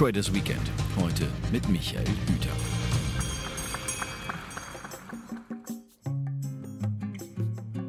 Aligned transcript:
Traders 0.00 0.32
Weekend. 0.32 0.62
Heute 0.98 1.28
mit 1.52 1.68
Michael 1.68 2.06
Hüter. 2.26 2.48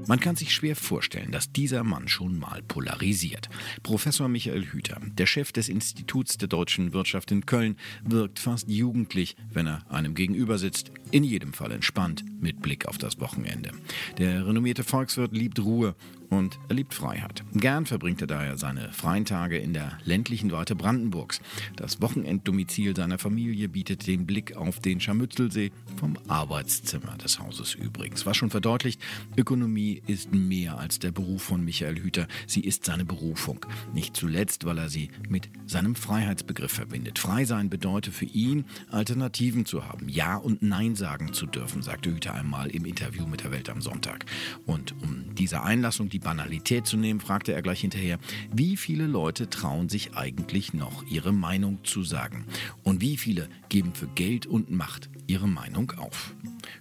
Man 0.07 0.19
kann 0.19 0.35
sich 0.35 0.53
schwer 0.53 0.75
vorstellen, 0.75 1.31
dass 1.31 1.53
dieser 1.53 1.85
Mann 1.85 2.09
schon 2.09 2.37
mal 2.37 2.63
polarisiert. 2.63 3.47
Professor 3.81 4.27
Michael 4.27 4.65
Hüter, 4.65 4.99
der 5.17 5.25
Chef 5.25 5.53
des 5.53 5.69
Instituts 5.69 6.37
der 6.37 6.49
deutschen 6.49 6.91
Wirtschaft 6.91 7.31
in 7.31 7.45
Köln, 7.45 7.77
wirkt 8.03 8.39
fast 8.39 8.67
jugendlich, 8.67 9.37
wenn 9.49 9.67
er 9.67 9.89
einem 9.89 10.13
gegenüber 10.13 10.57
sitzt, 10.57 10.91
in 11.11 11.23
jedem 11.23 11.53
Fall 11.53 11.71
entspannt 11.71 12.25
mit 12.41 12.61
Blick 12.61 12.87
auf 12.87 12.97
das 12.97 13.19
Wochenende. 13.19 13.71
Der 14.17 14.45
renommierte 14.45 14.83
Volkswirt 14.83 15.33
liebt 15.33 15.59
Ruhe 15.59 15.95
und 16.31 16.57
er 16.69 16.75
liebt 16.75 16.93
Freiheit. 16.93 17.43
Gern 17.53 17.85
verbringt 17.85 18.21
er 18.21 18.27
daher 18.27 18.57
seine 18.57 18.91
freien 18.93 19.25
Tage 19.25 19.57
in 19.57 19.73
der 19.73 19.97
ländlichen 20.05 20.51
Weite 20.51 20.75
Brandenburgs. 20.75 21.41
Das 21.75 22.01
Wochenenddomizil 22.01 22.95
seiner 22.95 23.19
Familie 23.19 23.67
bietet 23.67 24.07
den 24.07 24.25
Blick 24.25 24.55
auf 24.55 24.79
den 24.79 25.01
Scharmützelsee 25.01 25.71
vom 25.97 26.17
Arbeitszimmer 26.29 27.17
des 27.17 27.39
Hauses 27.39 27.75
übrigens. 27.75 28.25
Was 28.25 28.37
schon 28.37 28.49
verdeutlicht, 28.49 29.01
Ökonomie 29.35 30.01
ist 30.07 30.33
mehr 30.33 30.77
als 30.77 30.99
der 30.99 31.11
Beruf 31.11 31.43
von 31.43 31.65
Michael 31.65 31.99
Hüter. 32.01 32.27
Sie 32.47 32.61
ist 32.61 32.85
seine 32.85 33.03
Berufung. 33.03 33.65
Nicht 33.93 34.15
zuletzt, 34.15 34.65
weil 34.65 34.77
er 34.77 34.89
sie 34.89 35.09
mit 35.27 35.49
seinem 35.67 35.95
Freiheitsbegriff 35.95 36.71
verbindet. 36.71 37.19
Frei 37.19 37.43
sein 37.43 37.69
bedeutet 37.69 38.13
für 38.13 38.25
ihn, 38.25 38.63
Alternativen 38.89 39.65
zu 39.65 39.85
haben, 39.85 40.07
Ja 40.07 40.37
und 40.37 40.61
Nein 40.61 40.95
sagen 40.95 41.33
zu 41.33 41.45
dürfen, 41.45 41.81
sagte 41.81 42.09
Hüter 42.09 42.30
einmal 42.31 42.69
im 42.69 42.85
Interview 42.85 43.25
mit 43.25 43.43
der 43.43 43.51
Welt 43.51 43.69
am 43.69 43.81
Sonntag. 43.81 44.25
Und 44.65 44.93
um 45.01 45.35
diese 45.35 45.63
Einlassung, 45.63 46.09
die 46.09 46.19
Banalität 46.19 46.85
zu 46.85 46.97
nehmen, 46.97 47.19
fragte 47.19 47.53
er 47.53 47.61
gleich 47.61 47.81
hinterher, 47.81 48.19
wie 48.53 48.77
viele 48.77 49.07
Leute 49.07 49.49
trauen 49.49 49.89
sich 49.89 50.15
eigentlich 50.15 50.73
noch, 50.73 51.03
ihre 51.07 51.33
Meinung 51.33 51.79
zu 51.83 52.03
sagen? 52.03 52.45
Und 52.83 53.01
wie 53.01 53.17
viele 53.17 53.49
geben 53.69 53.93
für 53.93 54.07
Geld 54.07 54.45
und 54.45 54.71
Macht 54.71 55.09
ihre 55.27 55.47
Meinung 55.47 55.91
auf? 55.97 56.33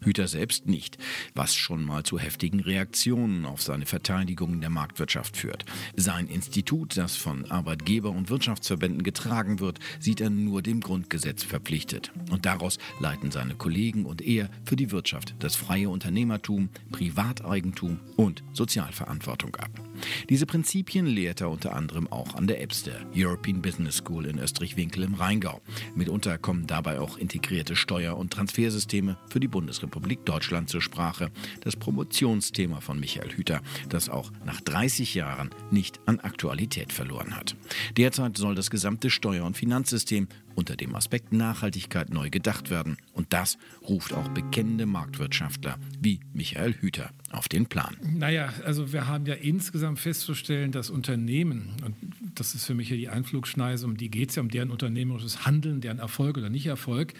Hüter 0.03 0.29
selbst 0.29 0.67
nicht, 0.67 0.99
was 1.35 1.55
schon 1.55 1.85
mal 1.85 2.03
zu 2.05 2.19
heftigen 2.19 2.61
Reaktionen 2.61 3.45
auf 3.45 3.63
seine 3.63 3.87
Verteidigung 3.87 4.61
der 4.61 4.71
Marktwirtschaft 4.71 5.37
führt. 5.37 5.65
Sein 5.97 6.27
Institut, 6.27 6.97
das 6.97 7.17
von 7.17 7.45
Arbeitgeber- 7.51 8.11
und 8.11 8.31
Wirtschaftsverbänden 8.31 9.03
getragen 9.03 9.61
wird, 9.61 9.79
sieht 9.99 10.21
er 10.21 10.31
nur 10.31 10.63
dem 10.63 10.81
Grundgesetz 10.81 11.43
verpflichtet. 11.43 12.13
Und 12.31 12.47
daraus 12.47 12.79
leiten 13.01 13.31
seine 13.31 13.55
Kollegen 13.55 14.07
und 14.07 14.23
er 14.23 14.49
für 14.65 14.77
die 14.77 14.91
Wirtschaft 14.91 15.35
das 15.39 15.57
freie 15.57 15.91
Unternehmertum, 15.91 16.71
Privateigentum 16.93 18.01
und 18.17 18.43
Sozialverantwortung 18.53 19.57
ab. 19.57 19.71
Diese 20.29 20.47
Prinzipien 20.47 21.07
lehrt 21.07 21.41
er 21.41 21.51
unter 21.51 21.75
anderem 21.75 22.11
auch 22.11 22.35
an 22.35 22.47
der 22.47 22.63
EBS, 22.63 22.85
der 22.85 23.01
European 23.15 23.61
Business 23.61 23.97
School 23.97 24.27
in 24.27 24.39
Österreich-Winkel 24.39 25.03
im 25.03 25.15
Rheingau. 25.15 25.61
Mitunter 25.95 26.39
kommen 26.39 26.67
dabei 26.67 27.01
auch 27.01 27.19
integrierte 27.19 27.77
Steuer- 27.77 28.17
und 28.17 28.31
Transfersysteme 28.41 29.19
für 29.29 29.39
die 29.39 29.49
Bundesrepublik 29.49 30.25
Deutschland 30.25 30.71
zur 30.71 30.81
Sprache. 30.81 31.31
Das 31.61 31.77
Promotionsthema 31.77 32.81
von 32.81 32.99
Michael 32.99 33.37
Hüter, 33.37 33.61
das 33.91 34.09
auch 34.09 34.33
nach 34.47 34.63
30 34.63 35.15
Jahren 35.15 35.51
nicht 35.71 36.01
an 36.07 36.21
Aktualität 36.21 36.91
verloren 36.91 37.37
hat. 37.37 37.55
Derzeit 37.99 38.39
soll 38.39 38.55
das 38.55 38.71
gesamte 38.71 39.11
Steuer- 39.11 39.45
und 39.45 39.59
Finanzsystem 39.59 40.27
unter 40.55 40.77
dem 40.77 40.95
Aspekt 40.95 41.33
Nachhaltigkeit 41.33 42.11
neu 42.11 42.31
gedacht 42.31 42.71
werden. 42.71 42.97
Und 43.13 43.33
das 43.33 43.59
ruft 43.89 44.13
auch 44.13 44.29
bekennende 44.29 44.87
Marktwirtschaftler 44.87 45.79
wie 46.01 46.21
Michael 46.33 46.75
Hüter 46.75 47.11
auf 47.31 47.49
den 47.49 47.67
Plan. 47.67 47.97
Naja, 48.03 48.53
also 48.65 48.93
wir 48.93 49.07
haben 49.07 49.27
ja 49.27 49.35
insgesamt 49.35 49.99
festzustellen, 49.99 50.73
dass 50.73 50.91
Unternehmen, 50.91 51.71
und 51.85 51.95
das 52.35 52.55
ist 52.55 52.65
für 52.65 52.75
mich 52.75 52.91
ja 52.91 52.97
die 52.97 53.09
Einflugschneise, 53.09 53.87
um 53.87 53.97
die 53.97 54.11
geht 54.11 54.31
es 54.31 54.37
ja, 54.37 54.43
um 54.43 54.49
deren 54.49 54.71
unternehmerisches 54.71 55.47
Handeln, 55.47 55.81
deren 55.81 55.99
Erfolg 55.99 56.39
oder 56.39 56.51
Nicht-Erfolg, 56.51 57.15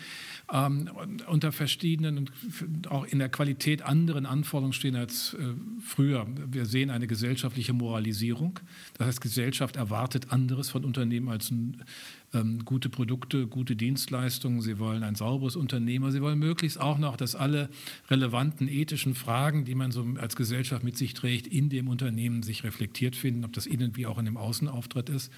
ähm, 0.53 0.91
unter 1.27 1.53
verschiedenen 1.53 2.19
und 2.19 2.91
auch 2.91 3.05
in 3.05 3.19
der 3.19 3.29
Qualität 3.29 3.83
anderen 3.83 4.27
Anforderungen 4.27 4.73
stehen 4.73 4.97
als 4.97 5.35
äh, 5.35 5.55
früher. 5.81 6.27
Wir 6.51 6.67
sehen 6.67 6.91
eine 6.91 7.07
gesellschaftliche 7.07 7.73
Moralisierung. 7.73 8.59
Das 8.95 9.07
heißt, 9.07 9.21
Gesellschaft 9.21 9.77
erwartet 9.77 10.33
anderes 10.33 10.71
von 10.71 10.85
Unternehmen 10.85 11.29
als 11.29 11.51
ein 11.51 11.85
ähm, 12.33 12.65
gute 12.65 12.89
Produkte, 12.89 13.47
gute 13.47 13.77
Dienstleistungen, 13.77 14.61
sie 14.61 14.79
wollen 14.79 15.03
ein 15.03 15.15
sauberes 15.15 15.57
Unternehmer, 15.57 16.13
sie 16.13 16.23
wollen 16.23 16.39
möglichst 16.39 16.81
auch 16.81 16.99
noch, 16.99 17.17
dass 17.17 17.35
alle 17.35 17.69
relevanten 18.09 18.69
ethischen 18.69 19.15
Fragen, 19.15 19.65
die 19.65 19.75
man 19.75 19.91
so 19.91 20.07
als 20.19 20.37
Gesellschaft 20.37 20.85
mit 20.85 20.97
sich 20.97 21.15
trägt, 21.15 21.47
in 21.47 21.69
dem 21.69 21.89
Unternehmen 21.89 22.43
sich 22.43 22.65
reflektiert 22.65 23.17
finden, 23.17 23.45
ob 23.45 23.53
das 23.53 23.67
innen 23.67 23.97
wie 23.97 24.07
auch 24.07 24.19
in 24.19 24.27
dem 24.27 24.37
Außenauftritt 24.37 25.09
ist. 25.09 25.33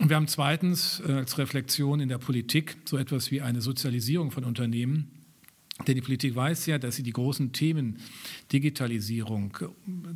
Und 0.00 0.08
wir 0.08 0.16
haben 0.16 0.28
zweitens 0.28 1.02
äh, 1.06 1.12
als 1.12 1.38
Reflexion 1.38 2.00
in 2.00 2.08
der 2.08 2.18
Politik 2.18 2.76
so 2.84 2.96
etwas 2.96 3.30
wie 3.30 3.40
eine 3.40 3.60
Sozialisierung 3.60 4.30
von 4.30 4.44
Unternehmen 4.44 5.21
denn 5.86 5.94
die 5.94 6.02
Politik 6.02 6.36
weiß 6.36 6.66
ja, 6.66 6.78
dass 6.78 6.96
sie 6.96 7.02
die 7.02 7.12
großen 7.12 7.52
Themen 7.52 7.98
Digitalisierung, 8.52 9.56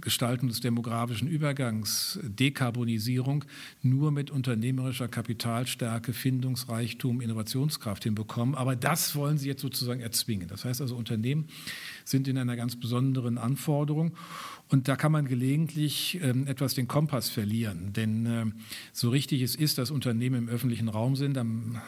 Gestaltung 0.01 0.49
des 0.49 0.61
demografischen 0.61 1.29
Übergangs, 1.29 2.21
Dekarbonisierung 2.23 3.45
nur 3.83 4.13
mit 4.13 4.31
unternehmerischer 4.31 5.09
Kapitalstärke, 5.09 6.13
Findungsreichtum, 6.13 7.21
Innovationskraft 7.21 8.05
hinbekommen. 8.05 8.55
Aber 8.55 8.77
das 8.77 9.17
wollen 9.17 9.39
sie 9.39 9.49
jetzt 9.49 9.63
sozusagen 9.63 10.01
erzwingen. 10.01 10.47
Das 10.47 10.65
heißt 10.65 10.81
also, 10.83 10.95
Unternehmen 10.95 11.47
sind 12.07 12.29
in 12.29 12.39
einer 12.39 12.57
ganz 12.57 12.77
besonderen 12.77 13.37
Anforderung. 13.37 14.13
Und 14.69 14.89
da 14.89 14.97
kann 14.97 15.13
man 15.13 15.27
gelegentlich 15.27 16.19
ähm, 16.23 16.47
etwas 16.47 16.75
den 16.75 16.89
Kompass 16.89 17.29
verlieren. 17.29 17.93
Denn 17.93 18.27
äh, 18.27 18.47
so 18.93 19.11
richtig 19.11 19.43
es 19.43 19.55
ist, 19.55 19.79
dass 19.79 19.91
Unternehmen 19.91 20.45
im 20.45 20.49
öffentlichen 20.49 20.89
Raum 20.89 21.15
sind, 21.15 21.39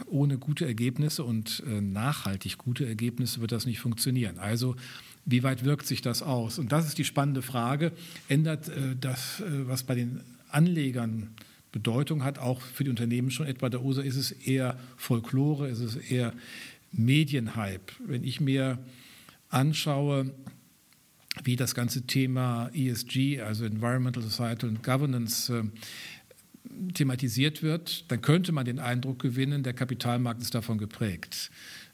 ohne 0.06 0.38
gute 0.38 0.66
Ergebnisse 0.66 1.24
und 1.24 1.62
äh, 1.66 1.80
nachhaltig 1.80 2.58
gute 2.58 2.86
Ergebnisse 2.86 3.40
wird 3.40 3.52
das 3.52 3.66
nicht 3.66 3.80
funktionieren. 3.80 4.38
Also 4.38 4.76
wie 5.24 5.42
weit 5.42 5.64
wirkt 5.64 5.86
sich 5.86 6.02
das 6.02 6.22
aus? 6.22 6.58
Und 6.58 6.72
das 6.72 6.86
ist 6.86 6.98
die 6.98 7.04
spannende 7.04 7.42
Frage. 7.42 7.92
Ändert 8.28 8.68
äh, 8.68 8.96
das, 9.00 9.40
äh, 9.40 9.68
was 9.68 9.84
bei 9.84 9.94
den 9.94 10.20
Anlegern 10.50 11.30
Bedeutung 11.72 12.24
hat, 12.24 12.38
auch 12.38 12.60
für 12.60 12.84
die 12.84 12.90
Unternehmen 12.90 13.30
schon 13.30 13.46
etwa 13.46 13.68
der 13.68 13.82
Ursache? 13.82 14.06
Ist 14.06 14.16
es 14.16 14.32
eher 14.32 14.78
Folklore? 14.96 15.68
Ist 15.68 15.80
es 15.80 15.96
eher 15.96 16.32
Medienhype? 16.92 17.92
Wenn 18.06 18.24
ich 18.24 18.40
mir 18.40 18.78
anschaue, 19.48 20.32
wie 21.44 21.56
das 21.56 21.74
ganze 21.74 22.06
Thema 22.06 22.70
ESG, 22.74 23.40
also 23.40 23.64
Environmental, 23.64 24.22
Societal 24.22 24.70
and 24.70 24.82
Governance, 24.82 25.52
äh, 25.52 25.64
thematisiert 26.92 27.62
wird, 27.62 28.10
dann 28.10 28.20
könnte 28.20 28.52
man 28.52 28.64
den 28.64 28.78
Eindruck 28.78 29.20
gewinnen, 29.20 29.62
der 29.62 29.72
Kapitalmarkt 29.72 30.42
ist 30.42 30.54
davon 30.54 30.78
geprägt. 30.78 31.50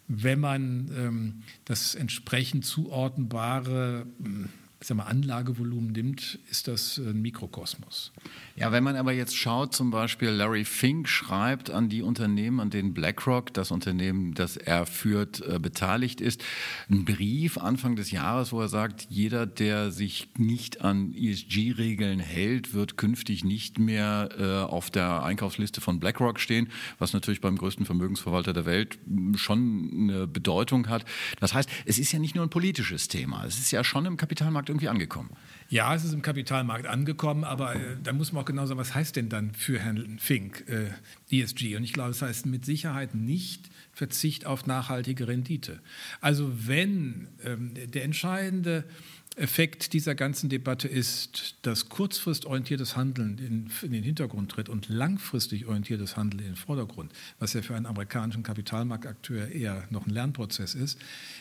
Wenn 0.09 0.41
man 0.41 0.91
ähm, 0.97 1.43
das 1.65 1.95
entsprechend 1.95 2.65
zuordnbare 2.65 4.07
ich 4.81 4.89
sag 4.89 4.97
mal, 4.99 5.05
Anlagevolumen 5.05 5.93
nimmt, 5.93 6.39
ist 6.51 6.69
das 6.69 6.99
ein 6.99 7.23
Mikrokosmos. 7.23 8.13
Ja, 8.57 8.71
wenn 8.71 8.85
man 8.85 8.97
aber 8.97 9.13
jetzt 9.13 9.37
schaut, 9.37 9.75
zum 9.75 9.91
Beispiel 9.91 10.29
Larry 10.29 10.65
Fink 10.65 11.09
schreibt 11.09 11.71
an 11.71 11.89
die 11.89 12.03
Unternehmen, 12.03 12.61
an 12.61 12.71
denen 12.71 12.93
BlackRock, 12.93 13.55
das 13.55 13.71
Unternehmen, 13.71 14.35
das 14.35 14.57
er 14.57 14.85
führt, 14.87 15.41
äh, 15.41 15.59
beteiligt 15.59 16.21
ist, 16.21 16.45
einen 16.91 17.05
Brief 17.05 17.57
Anfang 17.57 17.97
des 17.97 18.11
Jahres, 18.11 18.53
wo 18.53 18.61
er 18.61 18.69
sagt, 18.69 19.07
jeder, 19.09 19.47
der 19.47 19.91
sich 19.91 20.29
nicht 20.37 20.83
an 20.83 21.15
ESG-Regeln 21.15 22.21
hält, 22.21 22.75
wird 22.75 22.97
künftig 22.97 23.43
nicht 23.43 23.79
mehr 23.79 24.29
äh, 24.39 24.71
auf 24.71 24.91
der 24.91 25.23
Einkaufsliste 25.23 25.81
von 25.81 25.99
BlackRock 25.99 26.39
stehen, 26.39 26.69
was 26.99 27.13
natürlich 27.13 27.41
beim 27.41 27.57
größten 27.57 27.87
Vermögensverwalter 27.87 28.53
der 28.53 28.67
Welt 28.67 28.99
schon 29.37 30.11
eine 30.11 30.27
Bedeutung 30.27 30.89
hat. 30.89 31.05
Das 31.41 31.55
heißt, 31.55 31.71
es 31.87 31.99
ist 31.99 32.13
ja 32.13 32.19
nicht 32.19 32.35
nur 32.35 32.45
ein 32.45 32.51
politisches 32.51 33.09
Thema, 33.09 33.45
es 33.47 33.59
ist 33.59 33.71
ja 33.71 33.83
schon 33.83 34.05
im 34.05 34.17
Kapitalmarkt 34.17 34.64
irgendwie 34.69 34.89
angekommen. 34.89 35.31
Ja, 35.69 35.95
es 35.95 36.05
ist 36.05 36.13
im 36.13 36.23
Kapitalmarkt 36.23 36.87
angekommen, 36.87 37.43
aber 37.43 37.75
äh, 37.75 37.97
da 38.03 38.13
muss 38.13 38.33
man 38.33 38.43
auch 38.43 38.47
genau 38.47 38.67
sagen, 38.67 38.79
was 38.79 38.95
heißt 38.95 39.17
denn 39.17 39.29
dann 39.29 39.55
für 39.55 39.79
Herrn 39.79 40.19
Fink 40.19 40.65
äh, 40.69 40.91
ESG? 41.31 41.77
Und 41.77 41.85
ich 41.85 41.93
glaube, 41.93 42.11
es 42.11 42.19
das 42.19 42.29
heißt 42.29 42.47
mit 42.47 42.65
Sicherheit 42.65 43.15
nicht 43.15 43.71
Verzicht 43.93 44.45
auf 44.47 44.67
nachhaltige 44.67 45.27
Rendite. 45.27 45.81
Also 46.21 46.53
wenn 46.67 47.29
ähm, 47.45 47.73
der 47.75 48.05
entscheidende 48.05 48.85
Effekt 49.37 49.93
dieser 49.95 50.15
ganzen 50.15 50.49
Debatte 50.49 50.87
ist, 50.87 51.57
dass 51.63 51.89
kurzfristorientiertes 51.89 52.97
Handeln 52.97 53.39
in, 53.39 53.71
in, 53.83 53.93
den 53.93 54.05
Hintergrund 54.05 54.53
tritt 54.53 54.69
und 54.69 54.89
langfristig 54.89 55.67
orientiertes 55.67 56.17
Handeln 56.17 56.41
in 56.41 56.51
den 56.53 56.57
Vordergrund, 56.57 57.13
was 57.41 57.53
ja 57.53 57.63
für 57.63 57.75
einen 57.75 57.87
amerikanischen 57.87 58.45
Kapitalmarktakteur 58.45 59.49
eher 59.49 59.89
noch 59.91 60.07
ein 60.07 60.11
Lernprozess 60.11 60.77
ist, 60.77 61.01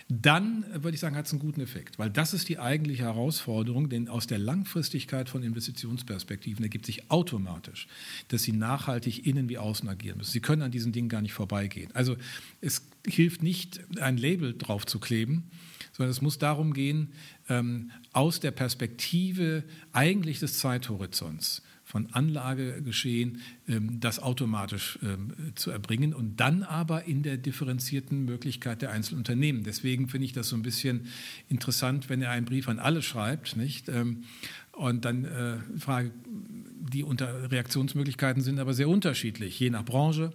dann 0.10 0.66
würde 0.74 0.96
ich 0.96 1.02
sagen, 1.02 1.16
hat 1.16 1.28
es 1.28 1.34
einen 1.34 1.40
guten 1.40 1.62
Effekt. 1.62 2.00
Weil 2.00 2.10
das 2.10 2.34
ist 2.34 2.50
die 2.50 2.58
eigentliche 2.58 3.04
Herausforderung, 3.04 3.90
denn 3.90 4.08
aus 4.08 4.26
der 4.26 4.40
Langfristigkeit 4.40 5.30
von 5.30 5.44
Investitionsperspektiven 5.44 6.64
ergibt 6.64 6.88
sich 6.88 7.12
automatisch, 7.12 7.88
dass 8.30 8.42
sie 8.42 8.54
nachhaltig 8.54 9.28
innen 9.28 9.50
wie 9.50 9.60
außen 9.60 9.88
agieren 9.88 10.18
müssen. 10.18 10.32
Sie 10.32 10.42
können 10.42 10.64
an 10.64 10.72
diesen 10.72 10.94
Dingen 10.94 11.10
gar 11.10 11.22
nicht 11.22 11.34
vorbeigehen. 11.34 11.92
Also 11.94 12.18
es 12.60 12.82
hilft 13.06 13.44
nicht, 13.44 13.82
ein 14.00 14.18
Label 14.18 14.56
drauf 14.58 14.88
zu 14.88 15.00
kleben, 15.00 15.52
sondern 15.94 16.12
es 16.12 16.22
muss 16.22 16.38
darum 16.38 16.74
gehen, 16.74 17.14
ähm, 17.50 17.92
aus 18.12 18.40
der 18.40 18.52
Perspektive 18.52 19.64
eigentlich 19.94 20.40
des 20.40 20.60
Zeithorizonts 20.60 21.62
von 21.86 22.08
Anlagegeschehen, 22.12 23.42
ähm, 23.68 24.00
das 24.00 24.20
automatisch 24.20 24.98
ähm, 25.04 25.34
zu 25.56 25.70
erbringen 25.70 26.14
und 26.14 26.40
dann 26.40 26.64
aber 26.64 27.06
in 27.06 27.24
der 27.24 27.38
differenzierten 27.38 28.26
Möglichkeit 28.26 28.82
der 28.82 28.92
einzelnen 28.92 29.20
Unternehmen. 29.20 29.64
Deswegen 29.64 30.08
finde 30.08 30.26
ich 30.26 30.34
das 30.34 30.50
so 30.50 30.56
ein 30.56 30.64
bisschen 30.64 31.08
interessant, 31.50 32.10
wenn 32.10 32.22
er 32.22 32.32
einen 32.32 32.46
Brief 32.46 32.68
an 32.68 32.80
alle 32.80 33.02
schreibt, 33.02 33.58
nicht? 33.58 33.90
Ähm, 33.90 34.24
und 34.72 35.06
dann 35.06 35.26
äh, 35.26 35.58
Frage, 35.78 36.12
die 36.26 37.04
unter 37.04 37.52
Reaktionsmöglichkeiten 37.52 38.42
sind 38.42 38.60
aber 38.60 38.74
sehr 38.74 38.90
unterschiedlich, 38.90 39.60
je 39.60 39.70
nach 39.70 39.86
Branche, 39.86 40.34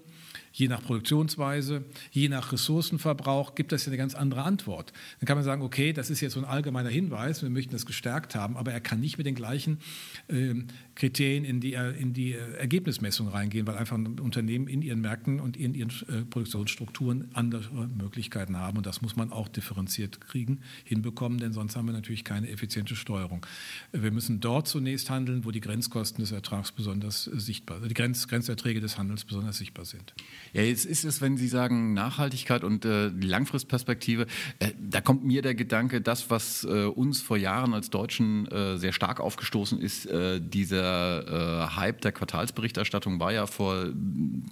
Je 0.58 0.66
nach 0.66 0.82
Produktionsweise, 0.82 1.84
je 2.10 2.28
nach 2.28 2.50
Ressourcenverbrauch 2.50 3.54
gibt 3.54 3.72
es 3.72 3.86
ja 3.86 3.90
eine 3.90 3.96
ganz 3.96 4.16
andere 4.16 4.42
Antwort. 4.42 4.92
Dann 5.20 5.26
kann 5.28 5.36
man 5.36 5.44
sagen, 5.44 5.62
okay, 5.62 5.92
das 5.92 6.10
ist 6.10 6.20
jetzt 6.20 6.32
so 6.32 6.40
ein 6.40 6.44
allgemeiner 6.44 6.88
Hinweis, 6.88 7.42
wir 7.42 7.48
möchten 7.48 7.70
das 7.70 7.86
gestärkt 7.86 8.34
haben, 8.34 8.56
aber 8.56 8.72
er 8.72 8.80
kann 8.80 8.98
nicht 8.98 9.18
mit 9.18 9.26
den 9.28 9.36
gleichen 9.36 9.78
äh, 10.26 10.54
Kriterien 10.96 11.44
in 11.44 11.60
die, 11.60 11.74
in 11.74 12.12
die 12.12 12.32
äh, 12.32 12.54
Ergebnismessung 12.58 13.28
reingehen, 13.28 13.68
weil 13.68 13.76
einfach 13.76 13.96
Unternehmen 13.96 14.66
in 14.66 14.82
ihren 14.82 15.00
Märkten 15.00 15.38
und 15.38 15.56
in 15.56 15.74
ihren 15.74 15.90
äh, 16.08 16.24
Produktionsstrukturen 16.28 17.28
andere 17.34 17.62
Möglichkeiten 17.96 18.56
haben. 18.56 18.78
Und 18.78 18.86
das 18.86 19.00
muss 19.00 19.14
man 19.14 19.30
auch 19.30 19.46
differenziert 19.46 20.20
kriegen, 20.20 20.62
hinbekommen, 20.82 21.38
denn 21.38 21.52
sonst 21.52 21.76
haben 21.76 21.86
wir 21.86 21.92
natürlich 21.92 22.24
keine 22.24 22.48
effiziente 22.48 22.96
Steuerung. 22.96 23.46
Wir 23.92 24.10
müssen 24.10 24.40
dort 24.40 24.66
zunächst 24.66 25.08
handeln, 25.08 25.44
wo 25.44 25.52
die 25.52 25.60
Grenzkosten 25.60 26.20
des 26.20 26.32
Ertrags 26.32 26.72
besonders 26.72 27.26
sichtbar, 27.26 27.78
die 27.78 27.94
Grenz, 27.94 28.26
Grenzerträge 28.26 28.80
des 28.80 28.98
Handels 28.98 29.24
besonders 29.24 29.56
sichtbar 29.56 29.84
sind. 29.84 30.14
Ja, 30.52 30.62
jetzt 30.62 30.86
ist 30.86 31.04
es, 31.04 31.20
wenn 31.20 31.36
Sie 31.36 31.48
sagen 31.48 31.92
Nachhaltigkeit 31.92 32.64
und 32.64 32.84
äh, 32.84 33.08
Langfristperspektive, 33.08 34.26
äh, 34.58 34.72
da 34.78 35.00
kommt 35.00 35.24
mir 35.24 35.42
der 35.42 35.54
Gedanke, 35.54 36.00
das, 36.00 36.30
was 36.30 36.64
äh, 36.64 36.84
uns 36.84 37.20
vor 37.20 37.36
Jahren 37.36 37.74
als 37.74 37.90
Deutschen 37.90 38.46
äh, 38.48 38.78
sehr 38.78 38.92
stark 38.92 39.20
aufgestoßen 39.20 39.80
ist, 39.80 40.06
äh, 40.06 40.40
dieser 40.40 41.66
äh, 41.66 41.76
Hype 41.76 42.00
der 42.00 42.12
Quartalsberichterstattung 42.12 43.20
war 43.20 43.32
ja 43.32 43.46
vor 43.46 43.86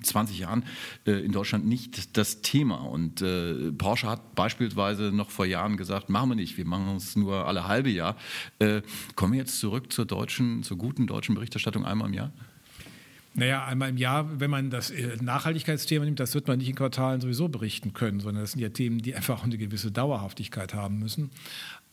20 0.02 0.38
Jahren 0.38 0.64
in 1.04 1.32
Deutschland 1.32 1.66
nicht 1.66 2.16
das 2.16 2.42
Thema. 2.42 2.76
Und 2.76 3.24
Porsche 3.78 4.08
hat 4.08 4.34
beispielsweise 4.34 5.12
noch 5.12 5.30
vor 5.30 5.46
Jahren 5.46 5.76
gesagt, 5.76 6.08
machen 6.08 6.30
wir 6.30 6.36
nicht, 6.36 6.56
wir 6.56 6.64
machen 6.64 6.96
es 6.96 7.16
nur 7.16 7.46
alle 7.46 7.66
halbe 7.66 7.90
Jahr. 7.90 8.16
kommen 9.14 9.32
wir 9.32 9.40
jetzt 9.40 9.58
zurück 9.58 9.92
zur 9.92 10.06
deutschen, 10.06 10.62
zur 10.62 10.78
guten 10.78 11.06
deutschen 11.06 11.34
Berichterstattung 11.34 11.84
einmal 11.84 12.08
im 12.08 12.14
Jahr? 12.14 12.32
Naja, 13.36 13.66
einmal 13.66 13.90
im 13.90 13.98
Jahr, 13.98 14.40
wenn 14.40 14.50
man 14.50 14.70
das 14.70 14.90
äh, 14.90 15.16
Nachhaltigkeitsthema 15.20 16.06
nimmt, 16.06 16.18
das 16.20 16.34
wird 16.34 16.48
man 16.48 16.58
nicht 16.58 16.70
in 16.70 16.74
Quartalen 16.74 17.20
sowieso 17.20 17.48
berichten 17.48 17.92
können, 17.92 18.18
sondern 18.18 18.42
das 18.42 18.52
sind 18.52 18.62
ja 18.62 18.70
Themen, 18.70 19.02
die 19.02 19.14
einfach 19.14 19.44
eine 19.44 19.58
gewisse 19.58 19.92
Dauerhaftigkeit 19.92 20.72
haben 20.72 20.98
müssen. 20.98 21.30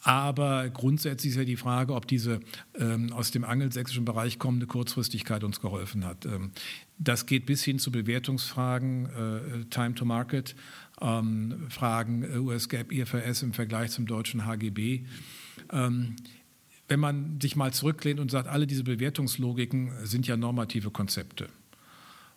Aber 0.03 0.69
grundsätzlich 0.69 1.31
ist 1.31 1.37
ja 1.37 1.43
die 1.43 1.57
Frage, 1.57 1.93
ob 1.95 2.07
diese 2.07 2.39
ähm, 2.77 3.11
aus 3.11 3.31
dem 3.31 3.43
angelsächsischen 3.43 4.05
Bereich 4.05 4.39
kommende 4.39 4.67
Kurzfristigkeit 4.67 5.43
uns 5.43 5.59
geholfen 5.59 6.05
hat. 6.05 6.25
Ähm, 6.25 6.51
das 6.97 7.25
geht 7.25 7.45
bis 7.45 7.63
hin 7.63 7.77
zu 7.77 7.91
Bewertungsfragen, 7.91 9.05
äh, 9.05 9.65
Time 9.69 9.95
to 9.95 10.05
Market, 10.05 10.55
ähm, 11.01 11.65
Fragen 11.69 12.23
äh, 12.23 12.37
US-GAAP, 12.37 12.91
IFRS 12.91 13.43
im 13.43 13.53
Vergleich 13.53 13.91
zum 13.91 14.05
deutschen 14.05 14.45
HGB. 14.45 15.03
Wenn 16.87 16.99
man 16.99 17.39
sich 17.41 17.55
mal 17.55 17.73
zurücklehnt 17.73 18.19
und 18.19 18.29
sagt, 18.29 18.47
alle 18.47 18.67
diese 18.67 18.83
Bewertungslogiken 18.83 19.91
sind 20.05 20.27
ja 20.27 20.37
normative 20.37 20.91
Konzepte. 20.91 21.47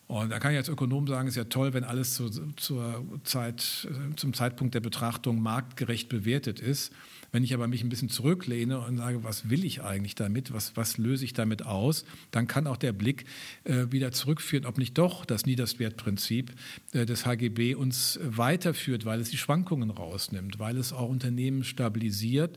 Und 0.08 0.30
da 0.30 0.38
kann 0.38 0.52
ich 0.52 0.56
als 0.56 0.68
Ökonom 0.68 1.08
sagen, 1.08 1.26
es 1.26 1.32
ist 1.32 1.38
ja 1.38 1.44
toll, 1.44 1.74
wenn 1.74 1.82
alles 1.82 2.14
zu, 2.14 2.30
zur 2.54 3.04
Zeit, 3.24 3.88
zum 4.14 4.34
Zeitpunkt 4.34 4.74
der 4.74 4.80
Betrachtung 4.80 5.40
marktgerecht 5.42 6.08
bewertet 6.08 6.60
ist. 6.60 6.92
Wenn 7.32 7.42
ich 7.42 7.52
aber 7.52 7.66
mich 7.66 7.82
ein 7.82 7.88
bisschen 7.88 8.08
zurücklehne 8.08 8.78
und 8.78 8.98
sage, 8.98 9.24
was 9.24 9.50
will 9.50 9.64
ich 9.64 9.82
eigentlich 9.82 10.14
damit, 10.14 10.52
was, 10.52 10.76
was 10.76 10.96
löse 10.96 11.24
ich 11.24 11.32
damit 11.32 11.66
aus, 11.66 12.04
dann 12.30 12.46
kann 12.46 12.68
auch 12.68 12.76
der 12.76 12.92
Blick 12.92 13.24
äh, 13.64 13.86
wieder 13.90 14.12
zurückführen, 14.12 14.64
ob 14.64 14.78
nicht 14.78 14.96
doch 14.96 15.24
das 15.24 15.44
Niederstwertprinzip 15.44 16.52
äh, 16.92 17.04
des 17.04 17.26
HGB 17.26 17.74
uns 17.74 18.20
weiterführt, 18.22 19.06
weil 19.06 19.20
es 19.20 19.30
die 19.30 19.38
Schwankungen 19.38 19.90
rausnimmt, 19.90 20.60
weil 20.60 20.76
es 20.76 20.92
auch 20.92 21.08
Unternehmen 21.08 21.64
stabilisiert 21.64 22.56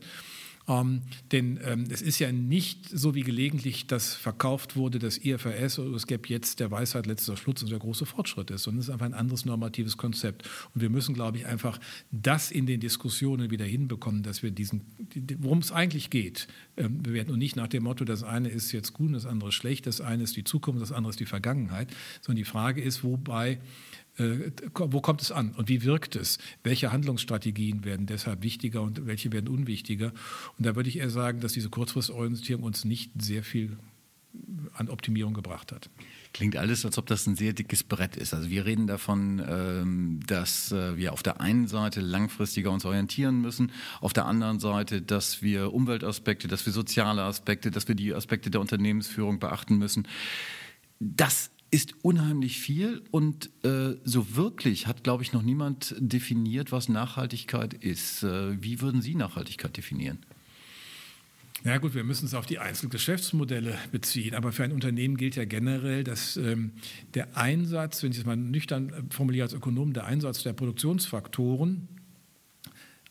ähm, 0.70 1.02
denn 1.32 1.58
ähm, 1.64 1.84
es 1.90 2.00
ist 2.00 2.20
ja 2.20 2.30
nicht 2.30 2.88
so 2.88 3.14
wie 3.16 3.22
gelegentlich, 3.22 3.88
dass 3.88 4.14
verkauft 4.14 4.76
wurde, 4.76 5.00
dass 5.00 5.18
IFRS 5.18 5.80
oder 5.80 5.96
es 5.96 6.06
gäbe 6.06 6.28
jetzt 6.28 6.60
der 6.60 6.70
Weisheit 6.70 7.06
letzter 7.06 7.36
Schluss 7.36 7.62
und 7.62 7.70
der 7.70 7.80
große 7.80 8.06
Fortschritt 8.06 8.52
ist, 8.52 8.62
sondern 8.62 8.80
es 8.80 8.86
ist 8.86 8.92
einfach 8.92 9.06
ein 9.06 9.14
anderes 9.14 9.44
normatives 9.44 9.96
Konzept. 9.96 10.48
Und 10.72 10.80
wir 10.80 10.88
müssen, 10.88 11.14
glaube 11.14 11.38
ich, 11.38 11.46
einfach 11.46 11.80
das 12.12 12.52
in 12.52 12.66
den 12.66 12.78
Diskussionen 12.78 13.50
wieder 13.50 13.64
hinbekommen, 13.64 14.22
dass 14.22 14.44
wir 14.44 14.52
diesen, 14.52 14.82
worum 15.38 15.58
es 15.58 15.72
eigentlich 15.72 16.08
geht, 16.08 16.46
ähm, 16.76 17.02
bewerten 17.02 17.32
und 17.32 17.40
nicht 17.40 17.56
nach 17.56 17.68
dem 17.68 17.82
Motto, 17.82 18.04
das 18.04 18.22
eine 18.22 18.48
ist 18.48 18.70
jetzt 18.70 18.92
gut 18.92 19.08
und 19.08 19.14
das 19.14 19.26
andere 19.26 19.50
schlecht, 19.50 19.86
das 19.86 20.00
eine 20.00 20.22
ist 20.22 20.36
die 20.36 20.44
Zukunft, 20.44 20.80
das 20.80 20.92
andere 20.92 21.10
ist 21.10 21.18
die 21.18 21.26
Vergangenheit, 21.26 21.88
sondern 22.20 22.36
die 22.36 22.44
Frage 22.44 22.80
ist, 22.80 23.02
wobei 23.02 23.58
wo 24.74 25.00
kommt 25.00 25.22
es 25.22 25.32
an 25.32 25.52
und 25.52 25.68
wie 25.68 25.82
wirkt 25.82 26.16
es? 26.16 26.38
Welche 26.62 26.92
Handlungsstrategien 26.92 27.84
werden 27.84 28.06
deshalb 28.06 28.42
wichtiger 28.42 28.82
und 28.82 29.06
welche 29.06 29.32
werden 29.32 29.48
unwichtiger? 29.48 30.12
Und 30.58 30.66
da 30.66 30.76
würde 30.76 30.88
ich 30.88 30.98
eher 30.98 31.10
sagen, 31.10 31.40
dass 31.40 31.52
diese 31.52 31.70
Kurzfristorientierung 31.70 32.62
uns 32.62 32.84
nicht 32.84 33.12
sehr 33.20 33.42
viel 33.42 33.76
an 34.74 34.88
Optimierung 34.88 35.34
gebracht 35.34 35.72
hat. 35.72 35.90
Klingt 36.32 36.56
alles, 36.56 36.84
als 36.84 36.96
ob 36.98 37.06
das 37.06 37.26
ein 37.26 37.34
sehr 37.34 37.52
dickes 37.52 37.82
Brett 37.82 38.16
ist. 38.16 38.32
Also 38.32 38.48
wir 38.48 38.64
reden 38.64 38.86
davon, 38.86 39.42
ähm, 39.46 40.20
dass 40.26 40.70
äh, 40.70 40.96
wir 40.96 41.12
auf 41.12 41.24
der 41.24 41.40
einen 41.40 41.66
Seite 41.66 42.00
langfristiger 42.00 42.70
uns 42.70 42.84
orientieren 42.84 43.40
müssen, 43.40 43.72
auf 44.00 44.12
der 44.12 44.26
anderen 44.26 44.60
Seite, 44.60 45.02
dass 45.02 45.42
wir 45.42 45.72
Umweltaspekte, 45.72 46.46
dass 46.46 46.64
wir 46.64 46.72
soziale 46.72 47.22
Aspekte, 47.22 47.72
dass 47.72 47.88
wir 47.88 47.96
die 47.96 48.14
Aspekte 48.14 48.50
der 48.50 48.60
Unternehmensführung 48.60 49.40
beachten 49.40 49.76
müssen. 49.78 50.06
Das 51.00 51.50
ist 51.70 51.94
unheimlich 52.02 52.58
viel 52.58 53.02
und 53.10 53.50
äh, 53.64 53.94
so 54.04 54.34
wirklich 54.34 54.86
hat, 54.86 55.04
glaube 55.04 55.22
ich, 55.22 55.32
noch 55.32 55.42
niemand 55.42 55.94
definiert, 55.98 56.72
was 56.72 56.88
Nachhaltigkeit 56.88 57.74
ist. 57.74 58.22
Äh, 58.22 58.60
wie 58.60 58.80
würden 58.80 59.02
Sie 59.02 59.14
Nachhaltigkeit 59.14 59.76
definieren? 59.76 60.18
Ja 61.62 61.76
gut, 61.76 61.94
wir 61.94 62.04
müssen 62.04 62.24
es 62.24 62.34
auf 62.34 62.46
die 62.46 62.58
einzelnen 62.58 62.90
Geschäftsmodelle 62.90 63.76
beziehen, 63.92 64.34
aber 64.34 64.50
für 64.50 64.64
ein 64.64 64.72
Unternehmen 64.72 65.16
gilt 65.16 65.36
ja 65.36 65.44
generell, 65.44 66.04
dass 66.04 66.38
ähm, 66.38 66.72
der 67.12 67.36
Einsatz, 67.36 68.02
wenn 68.02 68.12
ich 68.12 68.18
es 68.18 68.24
mal 68.24 68.36
nüchtern 68.36 68.88
äh, 68.90 69.02
formuliere 69.10 69.44
als 69.44 69.52
Ökonom, 69.52 69.92
der 69.92 70.06
Einsatz 70.06 70.42
der 70.42 70.54
Produktionsfaktoren 70.54 71.88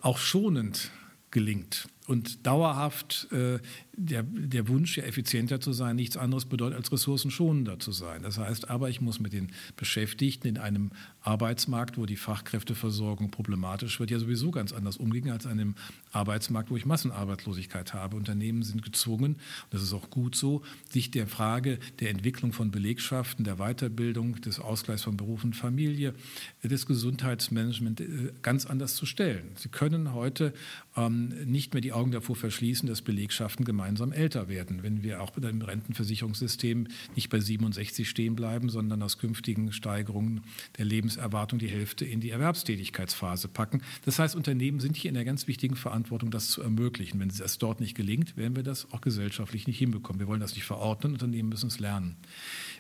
auch 0.01 0.17
schonend 0.17 0.91
gelingt 1.31 1.87
und 2.09 2.47
dauerhaft 2.47 3.27
äh, 3.31 3.59
der, 3.95 4.23
der 4.23 4.67
Wunsch, 4.67 4.97
ja 4.97 5.03
effizienter 5.03 5.61
zu 5.61 5.73
sein, 5.73 5.95
nichts 5.95 6.17
anderes 6.17 6.45
bedeutet, 6.45 6.75
als 6.75 6.91
ressourcenschonender 6.91 7.79
zu 7.79 7.91
sein. 7.91 8.23
Das 8.23 8.39
heißt 8.39 8.67
aber, 8.67 8.89
ich 8.89 8.99
muss 8.99 9.19
mit 9.19 9.31
den 9.31 9.51
Beschäftigten 9.75 10.47
in 10.47 10.57
einem 10.57 10.89
Arbeitsmarkt, 11.21 11.99
wo 11.99 12.07
die 12.07 12.15
Fachkräfteversorgung 12.15 13.29
problematisch 13.29 13.99
wird, 13.99 14.09
ja 14.09 14.17
sowieso 14.17 14.49
ganz 14.49 14.71
anders 14.71 14.97
umgehen 14.97 15.29
als 15.29 15.45
einem 15.45 15.75
Arbeitsmarkt, 16.11 16.71
wo 16.71 16.77
ich 16.77 16.87
Massenarbeitslosigkeit 16.87 17.93
habe. 17.93 18.15
Unternehmen 18.15 18.63
sind 18.63 18.81
gezwungen, 18.81 19.33
und 19.33 19.73
das 19.73 19.83
ist 19.83 19.93
auch 19.93 20.09
gut 20.09 20.35
so, 20.35 20.63
sich 20.89 21.11
der 21.11 21.27
Frage 21.27 21.77
der 21.99 22.09
Entwicklung 22.09 22.53
von 22.53 22.71
Belegschaften, 22.71 23.45
der 23.45 23.57
Weiterbildung, 23.57 24.41
des 24.41 24.59
Ausgleichs 24.59 25.03
von 25.03 25.15
Beruf 25.15 25.43
und 25.43 25.55
Familie, 25.55 26.15
des 26.63 26.87
Gesundheitsmanagements 26.87 28.01
äh, 28.01 28.31
ganz 28.41 28.65
anders 28.65 28.95
zu 28.95 29.05
stellen. 29.05 29.51
Sie 29.55 29.69
können 29.69 30.13
heute 30.13 30.53
ähm, 30.95 31.33
nicht 31.45 31.73
mehr 31.73 31.81
die 31.81 31.91
Augen 31.99 32.11
davor 32.11 32.37
verschließen, 32.37 32.87
dass 32.87 33.01
Belegschaften 33.01 33.65
gemeinsam 33.65 34.13
älter 34.13 34.47
werden. 34.47 34.83
Wenn 34.83 35.03
wir 35.03 35.21
auch 35.21 35.35
einem 35.35 35.61
Rentenversicherungssystem 35.61 36.87
nicht 37.15 37.29
bei 37.29 37.39
67 37.39 38.09
stehen 38.09 38.35
bleiben, 38.35 38.69
sondern 38.69 39.03
aus 39.03 39.17
künftigen 39.17 39.73
Steigerungen 39.73 40.41
der 40.77 40.85
Lebenserwartung 40.85 41.59
die 41.59 41.67
Hälfte 41.67 42.05
in 42.05 42.21
die 42.21 42.29
Erwerbstätigkeitsphase 42.29 43.49
packen. 43.49 43.81
Das 44.05 44.17
heißt, 44.17 44.35
Unternehmen 44.35 44.79
sind 44.79 44.95
hier 44.95 45.09
in 45.09 45.15
der 45.15 45.25
ganz 45.25 45.47
wichtigen 45.47 45.75
Verantwortung, 45.75 46.31
das 46.31 46.49
zu 46.49 46.61
ermöglichen. 46.61 47.19
Wenn 47.19 47.29
es 47.29 47.57
dort 47.57 47.81
nicht 47.81 47.95
gelingt, 47.95 48.37
werden 48.37 48.55
wir 48.55 48.63
das 48.63 48.91
auch 48.91 49.01
gesellschaftlich 49.01 49.67
nicht 49.67 49.77
hinbekommen. 49.77 50.19
Wir 50.19 50.27
wollen 50.27 50.39
das 50.39 50.55
nicht 50.55 50.65
verordnen, 50.65 51.13
Unternehmen 51.13 51.49
müssen 51.49 51.67
es 51.67 51.79
lernen. 51.79 52.15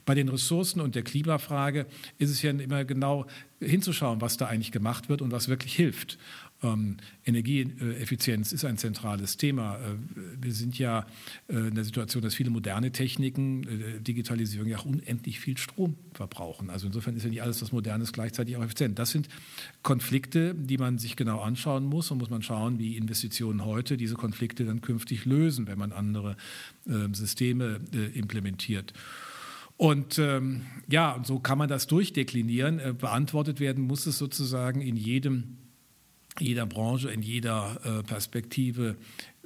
Bei 0.05 0.15
den 0.15 0.29
Ressourcen 0.29 0.79
und 0.79 0.95
der 0.95 1.03
Klimafrage 1.03 1.85
ist 2.17 2.29
es 2.29 2.41
ja 2.41 2.51
immer 2.51 2.85
genau 2.85 3.25
hinzuschauen, 3.59 4.21
was 4.21 4.37
da 4.37 4.47
eigentlich 4.47 4.71
gemacht 4.71 5.09
wird 5.09 5.21
und 5.21 5.31
was 5.31 5.49
wirklich 5.49 5.75
hilft. 5.75 6.17
Ähm, 6.61 6.97
Energieeffizienz 7.25 8.51
ist 8.51 8.65
ein 8.65 8.77
zentrales 8.77 9.37
Thema. 9.37 9.77
Äh, 9.77 9.95
wir 10.41 10.51
sind 10.51 10.77
ja 10.77 11.05
äh, 11.47 11.55
in 11.55 11.75
der 11.75 11.85
Situation, 11.85 12.21
dass 12.21 12.35
viele 12.35 12.49
moderne 12.49 12.91
Techniken, 12.91 13.63
äh, 13.63 14.01
Digitalisierung 14.01 14.67
ja 14.67 14.77
auch 14.77 14.85
unendlich 14.85 15.39
viel 15.39 15.57
Strom 15.57 15.95
verbrauchen. 16.13 16.69
Also 16.69 16.87
insofern 16.87 17.15
ist 17.15 17.23
ja 17.23 17.29
nicht 17.29 17.41
alles, 17.41 17.61
was 17.61 17.71
modern 17.71 18.01
ist, 18.01 18.11
gleichzeitig 18.11 18.57
auch 18.57 18.63
effizient. 18.63 18.99
Das 18.99 19.11
sind 19.11 19.29
Konflikte, 19.83 20.53
die 20.53 20.77
man 20.77 20.97
sich 20.97 21.15
genau 21.15 21.39
anschauen 21.39 21.85
muss 21.85 22.11
und 22.11 22.17
muss 22.17 22.29
man 22.29 22.41
schauen, 22.41 22.77
wie 22.77 22.97
Investitionen 22.97 23.63
heute 23.63 23.95
diese 23.95 24.15
Konflikte 24.15 24.65
dann 24.65 24.81
künftig 24.81 25.25
lösen, 25.25 25.65
wenn 25.67 25.79
man 25.79 25.93
andere 25.93 26.35
äh, 26.87 27.13
Systeme 27.13 27.79
äh, 27.93 28.17
implementiert. 28.17 28.93
Und 29.77 30.19
ähm, 30.19 30.63
ja, 30.89 31.21
so 31.23 31.39
kann 31.39 31.57
man 31.57 31.69
das 31.69 31.87
durchdeklinieren. 31.87 32.79
Äh, 32.79 32.93
beantwortet 32.93 33.61
werden 33.61 33.85
muss 33.85 34.05
es 34.07 34.17
sozusagen 34.17 34.81
in 34.81 34.97
jedem 34.97 35.55
jeder 36.41 36.65
Branche, 36.65 37.09
in 37.09 37.21
jeder 37.21 37.79
äh, 37.83 38.03
Perspektive 38.03 38.95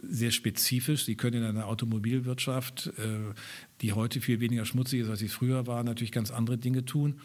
sehr 0.01 0.31
spezifisch. 0.31 1.05
Sie 1.05 1.15
können 1.15 1.43
in 1.43 1.49
einer 1.49 1.67
Automobilwirtschaft, 1.67 2.91
äh, 2.97 3.33
die 3.81 3.93
heute 3.93 4.21
viel 4.21 4.39
weniger 4.39 4.65
schmutzig 4.65 5.01
ist, 5.01 5.09
als 5.09 5.19
sie 5.19 5.27
früher 5.27 5.65
war, 5.67 5.83
natürlich 5.83 6.11
ganz 6.11 6.31
andere 6.31 6.57
Dinge 6.57 6.85
tun. 6.85 7.21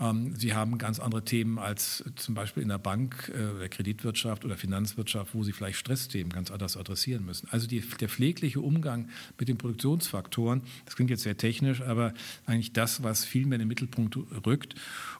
Ähm, 0.00 0.34
sie 0.36 0.54
haben 0.54 0.78
ganz 0.78 1.00
andere 1.00 1.24
Themen 1.24 1.58
als 1.58 2.04
zum 2.16 2.34
Beispiel 2.34 2.62
in 2.62 2.68
der 2.68 2.78
Bank, 2.78 3.32
äh, 3.34 3.58
der 3.58 3.68
Kreditwirtschaft 3.68 4.44
oder 4.44 4.56
Finanzwirtschaft, 4.56 5.34
wo 5.34 5.42
sie 5.42 5.52
vielleicht 5.52 5.78
Stressthemen 5.78 6.32
ganz 6.32 6.50
anders 6.50 6.76
adressieren 6.76 7.24
müssen. 7.24 7.48
Also 7.50 7.66
die, 7.66 7.80
der 7.80 8.08
pflegliche 8.08 8.60
Umgang 8.60 9.08
mit 9.38 9.48
den 9.48 9.58
Produktionsfaktoren, 9.58 10.62
das 10.84 10.96
klingt 10.96 11.10
jetzt 11.10 11.22
sehr 11.22 11.36
technisch, 11.36 11.80
aber 11.80 12.14
eigentlich 12.46 12.72
das, 12.72 13.02
was 13.02 13.24
viel 13.24 13.46
mehr 13.46 13.56
in 13.56 13.60
den 13.60 13.68
Mittelpunkt 13.68 14.16
rückt. 14.46 14.74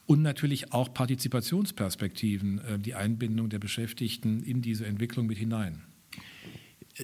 Und 0.07 0.23
natürlich 0.23 0.73
auch 0.73 0.95
Partizipationsperspektiven, 0.95 2.59
äh, 2.59 2.79
die 2.79 2.95
Einbindung 2.95 3.49
der 3.49 3.59
Beschäftigten 3.59 4.43
in 4.43 4.63
diese 4.63 4.87
Entwicklung 4.87 5.27
mit 5.27 5.39
hinein. 5.39 5.83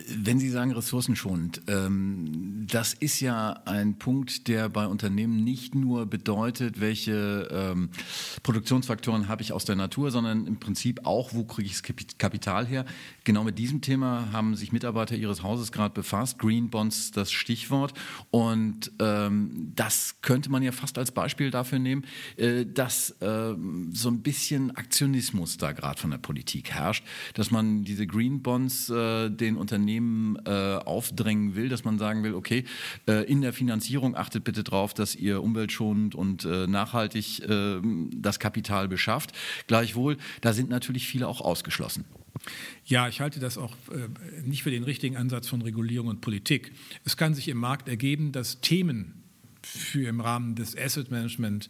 Wenn 0.09 0.41
Sie 0.41 0.51
sagen 0.51 0.73
ressourcenschonend, 0.73 1.63
ähm, 1.69 2.67
das 2.69 2.95
ist 2.95 3.21
ja 3.21 3.63
ein 3.65 3.97
Punkt, 3.97 4.49
der 4.49 4.69
bei 4.69 4.87
Unternehmen 4.87 5.45
nicht 5.45 5.77
nur 5.77 6.07
bedeutet, 6.07 6.81
welche 6.81 7.49
ähm, 7.51 7.91
Produktionsfaktoren 8.43 9.29
habe 9.29 9.43
ich 9.43 9.53
aus 9.53 9.65
der 9.65 9.77
Natur, 9.77 10.11
sondern 10.11 10.47
im 10.47 10.59
Prinzip 10.59 11.07
auch, 11.07 11.33
wo 11.33 11.45
kriege 11.45 11.69
ich 11.69 11.81
das 11.81 12.19
Kapital 12.19 12.67
her. 12.67 12.85
Genau 13.25 13.43
mit 13.43 13.59
diesem 13.59 13.81
Thema 13.81 14.29
haben 14.33 14.55
sich 14.55 14.71
Mitarbeiter 14.71 15.17
Ihres 15.17 15.43
Hauses 15.43 15.73
gerade 15.73 15.95
befasst. 15.95 16.39
Green 16.39 16.69
Bonds, 16.69 17.11
das 17.11 17.33
Stichwort. 17.33 17.95
Und 18.31 18.93
ähm, 18.99 19.73
das 19.75 20.17
könnte 20.21 20.51
man 20.51 20.63
ja 20.63 20.73
fast 20.73 20.99
als 20.99 21.11
Beispiel 21.11 21.51
dafür 21.51 21.79
nehmen, 21.79 22.05
äh, 22.37 22.67
dass 22.67 23.11
äh, 23.23 23.55
so 23.93 24.11
ein 24.11 24.21
bisschen 24.21 24.77
Aktionismus 24.77 25.57
da 25.57 25.73
gerade 25.73 25.99
von 25.99 26.11
der 26.11 26.19
Politik 26.19 26.73
herrscht, 26.73 27.03
dass 27.33 27.51
man 27.51 27.83
diese 27.83 28.07
Green 28.07 28.43
Bonds 28.43 28.91
äh, 28.91 29.31
den 29.31 29.57
Unternehmen 29.57 30.37
äh, 30.45 30.77
aufdrängen 30.85 31.57
will, 31.57 31.71
dass 31.71 31.83
man 31.83 31.99
sagen 31.99 32.25
will, 32.25 32.35
okay, 32.35 32.65
äh, 33.09 33.25
in 33.25 33.41
der 33.41 33.55
Finanzierung 33.55 34.17
achtet 34.17 34.45
bitte 34.45 34.65
darauf, 34.65 34.93
dass 34.93 35.15
ihr 35.15 35.43
umweltschonend 35.43 36.15
und 36.15 36.45
äh, 36.45 36.67
nachhaltig 36.67 37.41
äh, 37.41 37.81
das 38.13 38.39
Kapital 38.39 38.87
beschafft. 38.87 39.33
Gleichwohl, 39.67 40.19
da 40.43 40.53
sind 40.53 40.69
natürlich 40.69 41.09
viele 41.09 41.27
auch 41.27 41.41
ausgeschlossen. 41.41 42.05
Ja, 42.85 43.09
ich 43.09 43.21
halte 43.21 43.41
das 43.41 43.59
auch 43.59 43.75
äh, 43.91 44.09
nicht 44.45 44.63
für 44.63 44.71
den 44.71 44.85
richtigen 44.85 45.17
Ansatz 45.17 45.49
von 45.49 45.63
Regulierung 45.63 46.09
und 46.09 46.21
Politik. 46.21 46.73
Es 47.05 47.17
kann 47.17 47.35
sich 47.35 47.49
im 47.49 47.59
Markt 47.59 47.89
ergeben, 47.89 48.33
dass 48.33 48.61
Themen 48.61 49.23
für 49.63 50.09
im 50.09 50.21
Rahmen 50.21 50.55
des 50.55 50.77
Asset 50.77 51.11
Management 51.11 51.69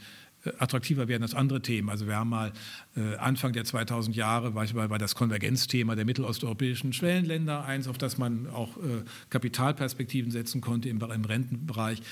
attraktiver 0.59 1.09
werden 1.09 1.23
als 1.23 1.35
andere 1.35 1.63
Themen. 1.63 1.89
Also 1.89 2.07
wir 2.07 2.17
haben 2.17 2.31
mal 2.31 2.53
äh, 2.97 3.17
Anfang 3.17 3.53
der 3.53 3.65
2000 3.65 4.15
Jahre 4.15 4.51
beispielsweise 4.51 4.91
war 4.91 4.99
das 4.99 5.15
Konvergenzthema 5.15 5.95
der 5.95 6.05
mittelosteuropäischen 6.05 6.93
Schwellenländer 6.93 7.65
eins, 7.65 7.89
auf 7.89 7.99
das 7.99 8.19
man 8.19 8.49
auch 8.49 8.77
äh, 8.77 9.05
Kapitalperspektiven 9.31 10.31
setzen 10.31 10.61
konnte 10.61 10.89
im 10.89 10.99
Rentenbereich. 11.01 12.03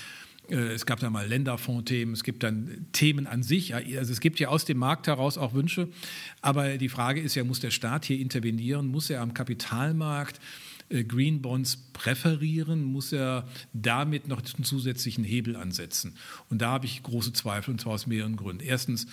Äh, 0.49 0.57
es 0.73 0.87
gab 0.87 1.01
da 1.01 1.11
mal 1.11 1.27
Länderfondsthemen, 1.27 2.15
es 2.15 2.25
gibt 2.25 2.43
dann 2.43 2.87
Themen 2.93 3.27
an 3.27 3.43
sich. 3.43 3.75
Also 3.75 4.13
es 4.13 4.21
gibt 4.21 4.41
ja 4.41 4.49
aus 4.49 4.65
dem 4.65 4.79
Markt 4.79 5.07
heraus 5.07 5.39
auch 5.39 5.55
Wünsche. 5.55 5.89
Aber 6.41 6.79
die 6.79 6.89
Frage 6.89 7.21
ist 7.21 7.35
ja, 7.35 7.45
muss 7.45 7.61
der 7.61 7.71
Staat 7.71 8.05
hier 8.05 8.19
intervenieren? 8.19 8.87
Muss 8.87 9.11
er 9.11 9.21
am 9.21 9.35
Kapitalmarkt 9.35 10.41
äh, 10.93 11.05
Green 11.05 11.43
Bonds 11.43 11.77
präferieren, 11.93 12.85
muss 12.85 13.13
er 13.13 13.49
damit 13.73 14.29
noch 14.29 14.43
einen 14.43 14.65
zusätzlichen 14.65 15.25
Hebel 15.25 15.57
ansetzen. 15.57 16.15
Und 16.51 16.63
da 16.63 16.71
habe 16.71 16.87
ich 16.87 17.03
große 17.03 17.33
Zweifel, 17.33 17.73
und 17.73 17.81
zwar 17.81 17.95
aus 17.95 18.07
mehreren 18.07 18.37
Gründen. 18.37 18.63
Erstens, 18.63 19.07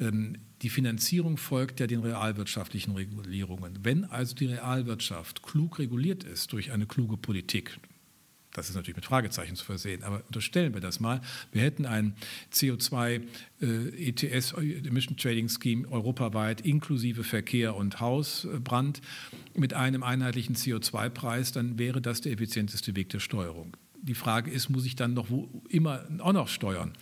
ähm, 0.00 0.38
die 0.62 0.70
Finanzierung 0.70 1.36
folgt 1.36 1.80
ja 1.80 1.86
den 1.86 2.00
realwirtschaftlichen 2.00 2.94
Regulierungen. 2.94 3.80
Wenn 3.82 4.04
also 4.04 4.34
die 4.34 4.46
Realwirtschaft 4.46 5.42
klug 5.42 5.78
reguliert 5.78 6.24
ist 6.24 6.52
durch 6.52 6.72
eine 6.72 6.86
kluge 6.86 7.16
Politik, 7.16 7.78
das 8.56 8.70
ist 8.70 8.74
natürlich 8.74 8.96
mit 8.96 9.04
Fragezeichen 9.04 9.54
zu 9.54 9.64
versehen, 9.64 10.02
aber 10.02 10.22
unterstellen 10.26 10.72
wir 10.72 10.80
das 10.80 10.98
mal. 10.98 11.20
Wir 11.52 11.62
hätten 11.62 11.84
ein 11.84 12.14
CO2-ETS, 12.52 14.52
äh, 14.52 14.88
Emission 14.88 15.18
Trading 15.18 15.48
Scheme, 15.48 15.86
europaweit 15.88 16.62
inklusive 16.62 17.22
Verkehr 17.22 17.76
und 17.76 18.00
Hausbrand 18.00 19.02
mit 19.54 19.74
einem 19.74 20.02
einheitlichen 20.02 20.56
CO2-Preis, 20.56 21.52
dann 21.52 21.78
wäre 21.78 22.00
das 22.00 22.22
der 22.22 22.32
effizienteste 22.32 22.96
Weg 22.96 23.10
der 23.10 23.20
Steuerung. 23.20 23.76
Die 24.00 24.14
Frage 24.14 24.50
ist, 24.50 24.70
muss 24.70 24.86
ich 24.86 24.96
dann 24.96 25.14
noch 25.14 25.30
wo 25.30 25.48
immer 25.68 26.04
auch 26.20 26.32
noch 26.32 26.48
steuern? 26.48 26.92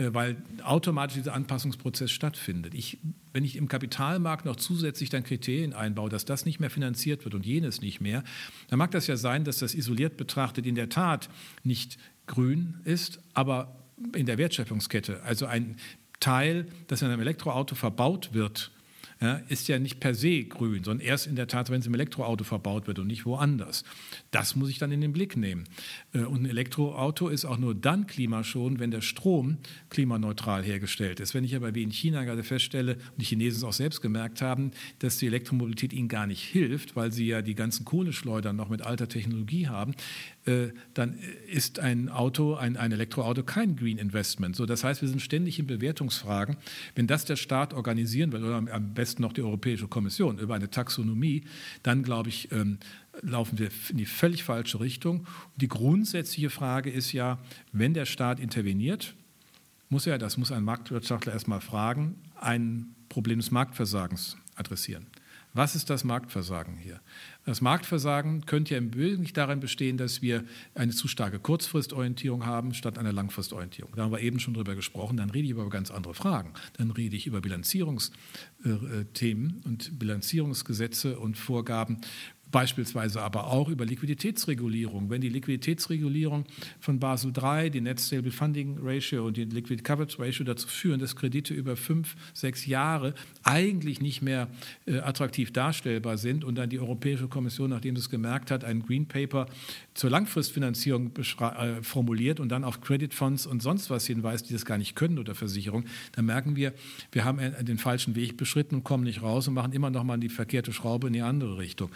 Äh, 0.00 0.14
weil 0.14 0.36
automatisch 0.64 1.16
dieser 1.16 1.34
Anpassungsprozess 1.34 2.10
stattfindet. 2.10 2.74
Ich, 2.74 2.98
wenn 3.32 3.44
ich 3.44 3.56
im 3.56 3.68
Kapitalmarkt 3.68 4.44
noch 4.44 4.56
zusätzlich 4.56 5.10
dann 5.10 5.22
Kriterien 5.22 5.72
einbaue, 5.72 6.08
dass 6.08 6.24
das 6.24 6.44
nicht 6.44 6.58
mehr 6.58 6.70
finanziert 6.70 7.24
wird 7.24 7.34
und 7.34 7.46
jenes 7.46 7.80
nicht 7.80 8.00
mehr, 8.00 8.24
dann 8.68 8.78
mag 8.78 8.90
das 8.90 9.06
ja 9.06 9.16
sein, 9.16 9.44
dass 9.44 9.58
das 9.58 9.74
isoliert 9.74 10.16
betrachtet 10.16 10.66
in 10.66 10.74
der 10.74 10.88
Tat 10.88 11.28
nicht 11.62 11.98
grün 12.26 12.80
ist, 12.84 13.20
aber 13.34 13.76
in 14.14 14.26
der 14.26 14.38
Wertschöpfungskette, 14.38 15.22
also 15.22 15.46
ein 15.46 15.76
Teil, 16.20 16.66
das 16.86 17.02
in 17.02 17.08
einem 17.08 17.20
Elektroauto 17.20 17.74
verbaut 17.74 18.30
wird, 18.32 18.70
ja, 19.22 19.34
ist 19.48 19.68
ja 19.68 19.78
nicht 19.78 20.00
per 20.00 20.14
se 20.14 20.44
grün, 20.44 20.82
sondern 20.82 21.06
erst 21.06 21.26
in 21.26 21.36
der 21.36 21.46
Tat, 21.46 21.68
wenn 21.68 21.80
es 21.80 21.86
im 21.86 21.92
Elektroauto 21.92 22.42
verbaut 22.42 22.86
wird 22.86 22.98
und 22.98 23.06
nicht 23.06 23.26
woanders. 23.26 23.84
Das 24.30 24.56
muss 24.56 24.70
ich 24.70 24.78
dann 24.78 24.92
in 24.92 25.02
den 25.02 25.12
Blick 25.12 25.36
nehmen. 25.36 25.64
Äh, 26.14 26.20
und 26.20 26.42
ein 26.42 26.46
Elektroauto 26.46 27.28
ist 27.28 27.44
auch 27.44 27.58
nur 27.58 27.74
dann 27.74 28.06
klimaschonend, 28.06 28.80
wenn 28.80 28.90
der 28.90 29.02
Strom 29.02 29.58
klimaneutral 29.90 30.62
hergestellt 30.62 31.20
ist. 31.20 31.34
Wenn 31.34 31.44
ich 31.44 31.54
aber 31.54 31.74
wie 31.74 31.82
in 31.82 31.90
China 31.90 32.24
gerade 32.24 32.42
feststelle, 32.42 32.94
und 32.94 33.20
die 33.20 33.26
Chinesen 33.26 33.58
es 33.58 33.64
auch 33.64 33.74
selbst 33.74 34.00
gemerkt 34.00 34.40
haben, 34.40 34.70
dass 35.00 35.18
die 35.18 35.26
Elektromobilität 35.26 35.92
ihnen 35.92 36.08
gar 36.08 36.26
nicht 36.26 36.42
hilft, 36.42 36.96
weil 36.96 37.12
sie 37.12 37.26
ja 37.26 37.42
die 37.42 37.54
ganzen 37.54 37.84
Kohleschleudern 37.84 38.56
noch 38.56 38.70
mit 38.70 38.80
alter 38.80 39.06
Technologie 39.08 39.68
haben, 39.68 39.94
äh, 40.46 40.68
dann 40.94 41.18
ist 41.46 41.78
ein 41.78 42.08
Auto, 42.08 42.54
ein, 42.54 42.78
ein 42.78 42.92
Elektroauto 42.92 43.42
kein 43.42 43.76
Green 43.76 43.98
Investment. 43.98 44.56
So, 44.56 44.64
das 44.64 44.82
heißt, 44.82 45.02
wir 45.02 45.08
sind 45.08 45.20
ständig 45.20 45.58
in 45.58 45.66
Bewertungsfragen. 45.66 46.56
Wenn 46.94 47.06
das 47.06 47.26
der 47.26 47.36
Staat 47.36 47.74
organisieren 47.74 48.32
will, 48.32 48.44
oder 48.44 48.56
am 48.56 48.94
besten 48.94 49.09
noch 49.18 49.32
die 49.32 49.42
Europäische 49.42 49.88
Kommission 49.88 50.38
über 50.38 50.54
eine 50.54 50.70
Taxonomie, 50.70 51.44
dann 51.82 52.02
glaube 52.02 52.28
ich, 52.28 52.52
ähm, 52.52 52.78
laufen 53.22 53.58
wir 53.58 53.70
in 53.88 53.96
die 53.96 54.06
völlig 54.06 54.44
falsche 54.44 54.80
Richtung. 54.80 55.26
Die 55.56 55.68
grundsätzliche 55.68 56.50
Frage 56.50 56.90
ist 56.90 57.12
ja, 57.12 57.38
wenn 57.72 57.94
der 57.94 58.06
Staat 58.06 58.38
interveniert, 58.40 59.14
muss 59.88 60.06
er, 60.06 60.18
das 60.18 60.36
muss 60.36 60.52
ein 60.52 60.62
Marktwirtschaftler 60.62 61.32
erstmal 61.32 61.60
fragen, 61.60 62.16
ein 62.36 62.94
Problem 63.08 63.40
des 63.40 63.50
Marktversagens 63.50 64.36
adressieren. 64.54 65.06
Was 65.52 65.74
ist 65.74 65.90
das 65.90 66.04
Marktversagen 66.04 66.76
hier? 66.76 67.00
Das 67.44 67.60
Marktversagen 67.60 68.46
könnte 68.46 68.74
ja 68.74 68.78
im 68.78 68.94
Wesentlichen 68.94 69.34
darin 69.34 69.58
bestehen, 69.58 69.96
dass 69.96 70.22
wir 70.22 70.44
eine 70.74 70.92
zu 70.92 71.08
starke 71.08 71.40
Kurzfristorientierung 71.40 72.46
haben 72.46 72.72
statt 72.72 72.98
einer 72.98 73.12
Langfristorientierung. 73.12 73.92
Da 73.96 74.04
haben 74.04 74.12
wir 74.12 74.20
eben 74.20 74.38
schon 74.38 74.54
drüber 74.54 74.76
gesprochen. 74.76 75.16
Dann 75.16 75.30
rede 75.30 75.46
ich 75.46 75.50
über 75.50 75.68
ganz 75.68 75.90
andere 75.90 76.14
Fragen. 76.14 76.52
Dann 76.74 76.92
rede 76.92 77.16
ich 77.16 77.26
über 77.26 77.40
Bilanzierungsthemen 77.40 79.62
und 79.64 79.98
Bilanzierungsgesetze 79.98 81.18
und 81.18 81.36
Vorgaben 81.36 82.00
Beispielsweise 82.50 83.22
aber 83.22 83.46
auch 83.46 83.68
über 83.68 83.84
Liquiditätsregulierung. 83.84 85.10
Wenn 85.10 85.20
die 85.20 85.28
Liquiditätsregulierung 85.28 86.44
von 86.80 86.98
Basel 86.98 87.32
III, 87.36 87.70
die 87.70 87.80
Net 87.80 88.00
Stable 88.00 88.32
Funding 88.32 88.78
Ratio 88.82 89.26
und 89.26 89.36
die 89.36 89.44
Liquid 89.44 89.82
Coverage 89.82 90.18
Ratio 90.18 90.44
dazu 90.44 90.66
führen, 90.66 90.98
dass 90.98 91.14
Kredite 91.14 91.54
über 91.54 91.76
fünf, 91.76 92.16
sechs 92.34 92.66
Jahre 92.66 93.14
eigentlich 93.42 94.00
nicht 94.00 94.22
mehr 94.22 94.48
äh, 94.86 94.98
attraktiv 94.98 95.52
darstellbar 95.52 96.18
sind 96.18 96.44
und 96.44 96.56
dann 96.56 96.70
die 96.70 96.80
Europäische 96.80 97.28
Kommission, 97.28 97.70
nachdem 97.70 97.96
sie 97.96 98.00
es 98.00 98.10
gemerkt 98.10 98.50
hat, 98.50 98.64
ein 98.64 98.82
Green 98.82 99.06
Paper 99.06 99.46
zur 99.94 100.10
Langfristfinanzierung 100.10 101.12
äh, 101.16 101.82
formuliert 101.82 102.40
und 102.40 102.48
dann 102.48 102.64
auf 102.64 102.80
Credit 102.80 103.14
Funds 103.14 103.46
und 103.46 103.62
sonst 103.62 103.90
was 103.90 104.06
hinweist, 104.06 104.48
die 104.48 104.52
das 104.52 104.64
gar 104.64 104.78
nicht 104.78 104.96
können 104.96 105.18
oder 105.18 105.34
Versicherung, 105.34 105.84
dann 106.12 106.26
merken 106.26 106.56
wir, 106.56 106.72
wir 107.12 107.24
haben 107.24 107.38
den 107.62 107.78
falschen 107.78 108.16
Weg 108.16 108.36
beschritten 108.36 108.76
und 108.76 108.84
kommen 108.84 109.04
nicht 109.04 109.22
raus 109.22 109.46
und 109.46 109.54
machen 109.54 109.72
immer 109.72 109.90
noch 109.90 110.04
mal 110.04 110.18
die 110.18 110.28
verkehrte 110.28 110.72
Schraube 110.72 111.06
in 111.06 111.12
die 111.12 111.22
andere 111.22 111.58
Richtung. 111.58 111.90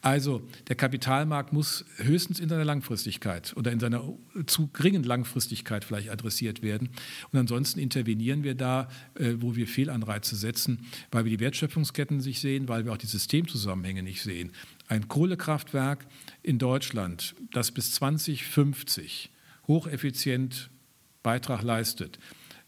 Also 0.00 0.42
der 0.68 0.76
Kapitalmarkt 0.76 1.52
muss 1.52 1.84
höchstens 1.96 2.38
in 2.38 2.48
seiner 2.48 2.64
Langfristigkeit 2.64 3.52
oder 3.56 3.72
in 3.72 3.80
seiner 3.80 4.04
zu 4.46 4.68
geringen 4.68 5.02
Langfristigkeit 5.02 5.84
vielleicht 5.84 6.10
adressiert 6.10 6.62
werden. 6.62 6.90
Und 7.32 7.38
ansonsten 7.38 7.80
intervenieren 7.80 8.44
wir 8.44 8.54
da, 8.54 8.88
äh, 9.14 9.34
wo 9.38 9.56
wir 9.56 9.66
Fehlanreize 9.66 10.36
setzen, 10.36 10.86
weil 11.10 11.24
wir 11.24 11.30
die 11.30 11.40
Wertschöpfungsketten 11.40 12.18
nicht 12.18 12.40
sehen, 12.40 12.68
weil 12.68 12.84
wir 12.84 12.92
auch 12.92 12.98
die 12.98 13.06
Systemzusammenhänge 13.06 14.04
nicht 14.04 14.22
sehen. 14.22 14.52
Ein 14.86 15.08
Kohlekraftwerk 15.08 16.06
in 16.42 16.58
Deutschland, 16.58 17.34
das 17.52 17.72
bis 17.72 17.92
2050 17.94 19.30
hocheffizient 19.66 20.70
Beitrag 21.24 21.62
leistet, 21.62 22.20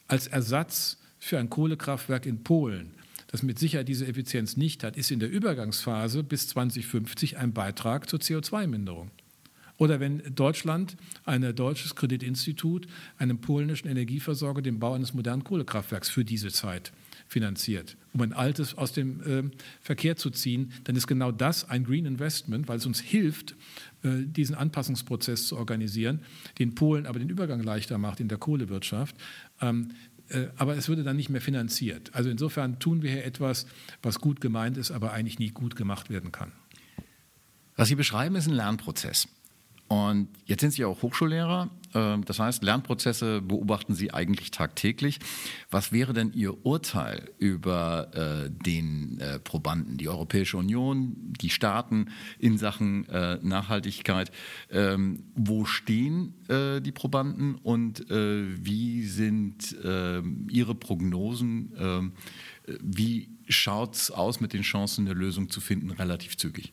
als 0.08 0.26
Ersatz 0.26 0.98
für 1.20 1.38
ein 1.38 1.48
Kohlekraftwerk 1.48 2.26
in 2.26 2.42
Polen 2.42 2.94
das 3.30 3.42
mit 3.42 3.58
Sicherheit 3.58 3.88
diese 3.88 4.06
Effizienz 4.06 4.56
nicht 4.56 4.82
hat, 4.82 4.96
ist 4.96 5.10
in 5.10 5.20
der 5.20 5.30
Übergangsphase 5.30 6.24
bis 6.24 6.48
2050 6.48 7.38
ein 7.38 7.52
Beitrag 7.52 8.08
zur 8.08 8.18
CO2-Minderung. 8.18 9.10
Oder 9.80 9.98
wenn 9.98 10.22
Deutschland, 10.34 10.96
ein 11.24 11.54
deutsches 11.54 11.94
Kreditinstitut, 11.94 12.86
einem 13.16 13.38
polnischen 13.38 13.88
Energieversorger 13.88 14.60
den 14.60 14.78
Bau 14.78 14.92
eines 14.92 15.14
modernen 15.14 15.42
Kohlekraftwerks 15.42 16.10
für 16.10 16.22
diese 16.22 16.50
Zeit 16.50 16.92
finanziert, 17.28 17.96
um 18.12 18.20
ein 18.20 18.34
altes 18.34 18.76
aus 18.76 18.92
dem 18.92 19.22
äh, 19.22 19.56
Verkehr 19.80 20.16
zu 20.16 20.28
ziehen, 20.30 20.72
dann 20.84 20.96
ist 20.96 21.06
genau 21.06 21.32
das 21.32 21.70
ein 21.70 21.84
Green 21.84 22.04
Investment, 22.04 22.68
weil 22.68 22.76
es 22.76 22.84
uns 22.84 23.00
hilft, 23.00 23.54
äh, 24.02 24.24
diesen 24.24 24.54
Anpassungsprozess 24.54 25.46
zu 25.46 25.56
organisieren, 25.56 26.20
den 26.58 26.74
Polen 26.74 27.06
aber 27.06 27.18
den 27.18 27.30
Übergang 27.30 27.62
leichter 27.62 27.96
macht 27.98 28.20
in 28.20 28.28
der 28.28 28.36
Kohlewirtschaft. 28.38 29.14
Ähm, 29.62 29.92
äh, 29.92 30.09
aber 30.56 30.76
es 30.76 30.88
würde 30.88 31.02
dann 31.02 31.16
nicht 31.16 31.30
mehr 31.30 31.40
finanziert. 31.40 32.10
Also 32.14 32.30
insofern 32.30 32.78
tun 32.78 33.02
wir 33.02 33.10
hier 33.10 33.24
etwas, 33.24 33.66
was 34.02 34.20
gut 34.20 34.40
gemeint 34.40 34.76
ist, 34.76 34.90
aber 34.90 35.12
eigentlich 35.12 35.38
nie 35.38 35.50
gut 35.50 35.76
gemacht 35.76 36.10
werden 36.10 36.32
kann. 36.32 36.52
Was 37.76 37.88
Sie 37.88 37.94
beschreiben, 37.94 38.36
ist 38.36 38.46
ein 38.46 38.54
Lernprozess. 38.54 39.28
Und 39.88 40.28
jetzt 40.44 40.60
sind 40.60 40.72
Sie 40.72 40.84
auch 40.84 41.02
Hochschullehrer. 41.02 41.70
Ähm, 41.94 42.24
das 42.24 42.38
heißt, 42.38 42.62
Lernprozesse 42.62 43.40
beobachten 43.40 43.94
Sie 43.94 44.12
eigentlich 44.12 44.50
tagtäglich. 44.50 45.18
Was 45.70 45.92
wäre 45.92 46.12
denn 46.12 46.32
Ihr 46.32 46.64
Urteil 46.64 47.30
über 47.38 48.10
äh, 48.14 48.50
den 48.50 49.18
äh, 49.20 49.38
Probanden, 49.38 49.96
die 49.96 50.08
Europäische 50.08 50.56
Union, 50.56 51.16
die 51.40 51.50
Staaten 51.50 52.06
in 52.38 52.58
Sachen 52.58 53.08
äh, 53.08 53.38
Nachhaltigkeit? 53.42 54.30
Ähm, 54.70 55.24
wo 55.34 55.64
stehen 55.64 56.34
die 56.50 56.92
Probanden 56.92 57.54
und 57.54 58.04
wie 58.10 59.04
sind 59.04 59.76
ähm, 59.84 60.48
Ihre 60.50 60.74
Prognosen? 60.74 62.12
Wie 62.82 63.28
schaut 63.48 63.94
es 63.94 64.10
aus 64.10 64.40
mit 64.40 64.52
den 64.52 64.62
Chancen, 64.62 65.06
eine 65.06 65.14
Lösung 65.14 65.48
zu 65.48 65.60
finden, 65.60 65.90
relativ 65.90 66.36
zügig? 66.36 66.72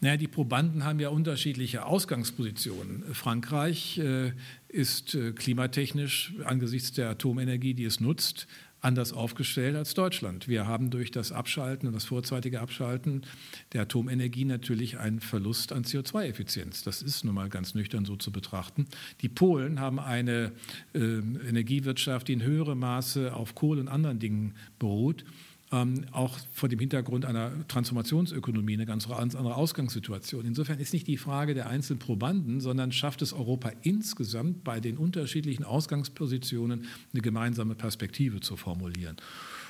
Naja, 0.00 0.16
die 0.16 0.28
Probanden 0.28 0.84
haben 0.84 0.98
ja 0.98 1.10
unterschiedliche 1.10 1.84
Ausgangspositionen. 1.84 3.04
Frankreich 3.12 3.98
äh, 3.98 4.32
ist 4.68 5.14
äh, 5.14 5.32
klimatechnisch 5.32 6.34
angesichts 6.44 6.92
der 6.92 7.10
Atomenergie, 7.10 7.74
die 7.74 7.84
es 7.84 8.00
nutzt, 8.00 8.46
anders 8.80 9.12
aufgestellt 9.12 9.76
als 9.76 9.92
Deutschland. 9.92 10.48
Wir 10.48 10.66
haben 10.66 10.88
durch 10.88 11.10
das 11.10 11.32
Abschalten 11.32 11.86
und 11.86 11.92
das 11.92 12.06
vorzeitige 12.06 12.60
Abschalten 12.60 13.26
der 13.74 13.82
Atomenergie 13.82 14.46
natürlich 14.46 14.98
einen 14.98 15.20
Verlust 15.20 15.70
an 15.72 15.84
CO2-Effizienz. 15.84 16.82
Das 16.82 17.02
ist 17.02 17.24
nun 17.24 17.34
mal 17.34 17.50
ganz 17.50 17.74
nüchtern 17.74 18.06
so 18.06 18.16
zu 18.16 18.32
betrachten. 18.32 18.86
Die 19.20 19.28
Polen 19.28 19.80
haben 19.80 20.00
eine 20.00 20.52
äh, 20.94 20.98
Energiewirtschaft, 20.98 22.28
die 22.28 22.32
in 22.32 22.42
höherem 22.42 22.78
Maße 22.78 23.34
auf 23.34 23.54
Kohle 23.54 23.82
und 23.82 23.88
anderen 23.88 24.18
Dingen 24.18 24.54
beruht 24.78 25.26
ähm, 25.72 26.04
auch 26.10 26.38
vor 26.52 26.68
dem 26.68 26.78
Hintergrund 26.78 27.24
einer 27.24 27.52
Transformationsökonomie 27.68 28.74
eine 28.74 28.86
ganz 28.86 29.08
andere 29.08 29.54
Ausgangssituation. 29.54 30.44
Insofern 30.44 30.78
ist 30.78 30.92
nicht 30.92 31.06
die 31.06 31.16
Frage 31.16 31.54
der 31.54 31.68
einzelnen 31.68 32.00
Probanden, 32.00 32.60
sondern 32.60 32.92
schafft 32.92 33.22
es 33.22 33.32
Europa 33.32 33.70
insgesamt 33.82 34.64
bei 34.64 34.80
den 34.80 34.96
unterschiedlichen 34.96 35.64
Ausgangspositionen 35.64 36.86
eine 37.12 37.22
gemeinsame 37.22 37.74
Perspektive 37.74 38.40
zu 38.40 38.56
formulieren. 38.56 39.16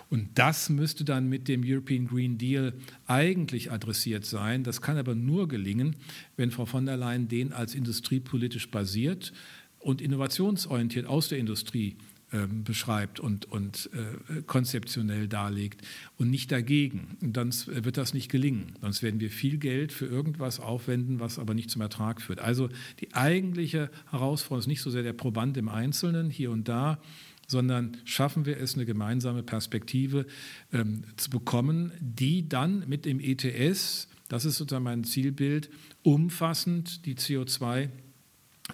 Und 0.09 0.31
das 0.35 0.71
müsste 0.71 1.05
dann 1.05 1.29
mit 1.29 1.47
dem 1.47 1.63
European 1.65 2.09
Green 2.09 2.37
Deal 2.37 2.73
eigentlich 3.07 3.71
adressiert 3.71 4.25
sein. 4.25 4.65
Das 4.65 4.81
kann 4.83 4.99
aber 4.99 5.15
nur 5.15 5.47
gelingen, 5.47 5.97
wenn 6.37 6.51
Frau 6.51 6.67
von 6.67 6.85
der 6.85 6.97
Leyen 6.97 7.29
den 7.29 7.53
als 7.53 7.77
industriepolitisch 7.77 8.71
basiert 8.71 9.33
und 9.79 10.01
innovationsorientiert 10.01 11.07
aus 11.07 11.29
der 11.29 11.39
Industrie 11.39 11.97
beschreibt 12.47 13.19
und, 13.19 13.47
und 13.47 13.91
äh, 13.93 14.43
konzeptionell 14.43 15.27
darlegt 15.27 15.83
und 16.17 16.31
nicht 16.31 16.53
dagegen. 16.53 17.17
Und 17.21 17.37
dann 17.37 17.53
wird 17.67 17.97
das 17.97 18.15
nicht 18.15 18.31
gelingen. 18.31 18.77
Sonst 18.81 19.03
werden 19.03 19.19
wir 19.21 19.31
viel 19.31 19.59
Geld 19.59 19.93
für 19.93 20.07
irgendwas 20.07 20.61
aufwenden, 20.61 21.19
was 21.19 21.39
aber 21.39 21.55
nicht 21.55 21.71
zum 21.71 21.83
Ertrag 21.83 22.23
führt. 22.23 22.41
Also 22.41 22.69
die 23.01 23.15
eigentliche 23.15 23.91
Herausforderung 24.11 24.61
ist 24.61 24.67
nicht 24.69 24.83
so 24.83 24.91
sehr 24.91 25.03
der 25.03 25.13
Proband 25.13 25.57
im 25.57 25.69
Einzelnen 25.69 26.31
hier 26.31 26.51
und 26.51 26.69
da, 26.69 27.01
sondern 27.49 27.97
schaffen 28.05 28.47
wir 28.47 28.59
es, 28.59 28.75
eine 28.75 28.87
gemeinsame 28.87 29.43
Perspektive 29.43 30.25
ähm, 30.73 31.03
zu 31.17 31.31
bekommen, 31.31 31.91
die 32.01 32.49
dann 32.49 32.89
mit 32.89 33.05
dem 33.05 33.19
ETS, 33.19 34.07
das 34.29 34.45
ist 34.45 34.57
sozusagen 34.57 34.85
mein 34.85 35.03
Zielbild, 35.03 35.69
umfassend 36.05 37.05
die 37.07 37.17
CO2 37.17 37.89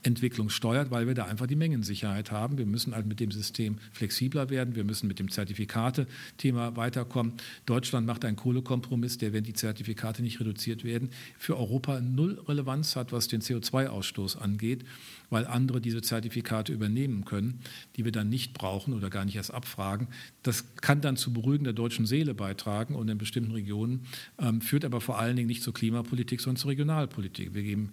Entwicklung 0.06 0.50
steuert, 0.50 0.92
weil 0.92 1.08
wir 1.08 1.14
da 1.14 1.24
einfach 1.24 1.48
die 1.48 1.56
Mengensicherheit 1.56 2.30
haben. 2.30 2.58
Wir 2.58 2.64
müssen 2.64 2.94
halt 2.94 3.06
mit 3.06 3.18
dem 3.18 3.32
System 3.32 3.78
flexibler 3.90 4.50
werden. 4.50 4.76
Wir 4.76 4.84
müssen 4.84 5.08
mit 5.08 5.18
dem 5.18 5.30
Zertifikate-Thema 5.30 6.76
weiterkommen. 6.76 7.32
Deutschland 7.66 8.06
macht 8.06 8.24
einen 8.24 8.36
Kohlekompromiss, 8.36 9.18
der, 9.18 9.32
wenn 9.32 9.42
die 9.42 9.52
Zertifikate 9.52 10.22
nicht 10.22 10.38
reduziert 10.38 10.84
werden, 10.84 11.10
für 11.38 11.56
Europa 11.56 12.00
null 12.00 12.40
Relevanz 12.46 12.94
hat, 12.94 13.12
was 13.12 13.26
den 13.26 13.40
CO2-Ausstoß 13.40 14.38
angeht, 14.38 14.84
weil 15.28 15.44
andere 15.44 15.80
diese 15.80 16.02
Zertifikate 16.02 16.72
übernehmen 16.72 17.24
können, 17.24 17.60
die 17.96 18.04
wir 18.04 18.12
dann 18.12 18.28
nicht 18.28 18.54
brauchen 18.54 18.94
oder 18.94 19.10
gar 19.10 19.24
nicht 19.24 19.34
erst 19.34 19.52
abfragen. 19.52 20.06
Das 20.44 20.76
kann 20.76 21.00
dann 21.00 21.16
zu 21.16 21.32
Beruhigen 21.32 21.64
der 21.64 21.72
deutschen 21.72 22.06
Seele 22.06 22.32
beitragen 22.32 22.94
und 22.94 23.08
in 23.08 23.18
bestimmten 23.18 23.50
Regionen, 23.50 24.06
ähm, 24.38 24.60
führt 24.60 24.84
aber 24.84 25.00
vor 25.00 25.18
allen 25.18 25.34
Dingen 25.34 25.48
nicht 25.48 25.64
zur 25.64 25.74
Klimapolitik, 25.74 26.40
sondern 26.40 26.60
zur 26.60 26.70
Regionalpolitik. 26.70 27.54
Wir 27.54 27.64
geben 27.64 27.90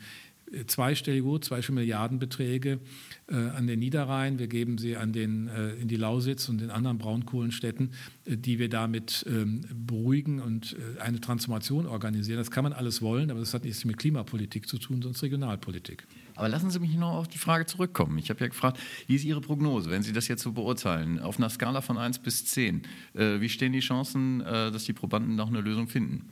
zweistellige, 0.65 1.39
zweistellige 1.41 1.73
Milliardenbeträge 1.73 2.79
äh, 3.27 3.35
an 3.35 3.67
den 3.67 3.79
Niederrhein. 3.79 4.39
Wir 4.39 4.47
geben 4.47 4.77
sie 4.77 4.97
an 4.97 5.13
den, 5.13 5.47
äh, 5.47 5.73
in 5.75 5.87
die 5.87 5.95
Lausitz 5.95 6.49
und 6.49 6.61
den 6.61 6.69
anderen 6.69 6.97
Braunkohlenstädten, 6.97 7.91
äh, 8.25 8.37
die 8.37 8.59
wir 8.59 8.69
damit 8.69 9.25
ähm, 9.27 9.61
beruhigen 9.73 10.39
und 10.39 10.75
äh, 10.97 11.01
eine 11.01 11.19
Transformation 11.21 11.85
organisieren. 11.85 12.37
Das 12.37 12.51
kann 12.51 12.63
man 12.63 12.73
alles 12.73 13.01
wollen, 13.01 13.31
aber 13.31 13.39
das 13.39 13.53
hat 13.53 13.63
nichts 13.63 13.85
mit 13.85 13.97
Klimapolitik 13.97 14.67
zu 14.67 14.77
tun, 14.77 15.01
sondern 15.01 15.19
Regionalpolitik. 15.19 16.05
Aber 16.35 16.49
lassen 16.49 16.71
Sie 16.71 16.79
mich 16.79 16.95
noch 16.95 17.13
auf 17.13 17.27
die 17.27 17.37
Frage 17.37 17.65
zurückkommen. 17.65 18.17
Ich 18.17 18.29
habe 18.29 18.39
ja 18.39 18.47
gefragt, 18.47 18.79
wie 19.07 19.15
ist 19.15 19.23
Ihre 19.23 19.41
Prognose, 19.41 19.89
wenn 19.89 20.03
Sie 20.03 20.13
das 20.13 20.27
jetzt 20.27 20.41
so 20.41 20.51
beurteilen, 20.51 21.19
auf 21.19 21.37
einer 21.37 21.49
Skala 21.49 21.81
von 21.81 21.97
1 21.97 22.19
bis 22.19 22.45
10? 22.45 22.83
Äh, 23.13 23.39
wie 23.39 23.49
stehen 23.49 23.73
die 23.73 23.79
Chancen, 23.79 24.41
äh, 24.41 24.71
dass 24.71 24.85
die 24.85 24.93
Probanden 24.93 25.35
noch 25.35 25.49
eine 25.49 25.61
Lösung 25.61 25.87
finden? 25.87 26.29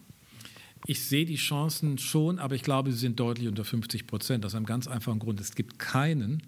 Ich 0.86 1.04
sehe 1.06 1.26
die 1.26 1.36
Chancen 1.36 1.98
schon, 1.98 2.40
aber 2.40 2.56
ich 2.56 2.64
glaube, 2.64 2.92
sie 2.92 2.98
sind 2.98 3.20
deutlich 3.20 3.48
unter 3.48 3.64
50 3.64 4.08
Prozent. 4.08 4.46
Aus 4.46 4.56
einem 4.56 4.66
ganz 4.66 4.88
einfachen 4.88 5.20
Grund. 5.20 5.40
Es 5.40 5.56
gibt 5.56 5.78
keinen, 5.80 6.42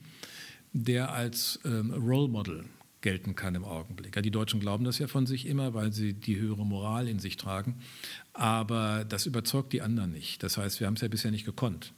der 0.73 1.13
als 1.13 1.59
ähm, 1.65 1.91
Role 1.91 2.29
Model 2.29 2.65
gelten 3.01 3.35
kann 3.35 3.53
im 3.53 3.65
Augenblick. 3.65 4.15
Ja, 4.15 4.21
die 4.21 4.31
Deutschen 4.31 4.59
glauben 4.59 4.85
das 4.85 4.97
ja 4.97 5.07
von 5.07 5.27
sich 5.27 5.45
immer, 5.45 5.73
weil 5.73 5.91
sie 5.91 6.13
die 6.13 6.39
höhere 6.39 6.65
Moral 6.65 7.07
in 7.07 7.19
sich 7.19 7.37
tragen. 7.37 7.79
Aber 8.33 9.05
das 9.05 9.27
überzeugt 9.27 9.73
die 9.73 9.81
anderen 9.81 10.11
nicht. 10.11 10.41
Das 10.41 10.57
heißt, 10.57 10.79
wir 10.79 10.87
haben 10.87 10.95
es 10.95 11.01
ja 11.01 11.09
bisher 11.09 11.29
nicht 11.29 11.45
gekonnt. 11.45 11.93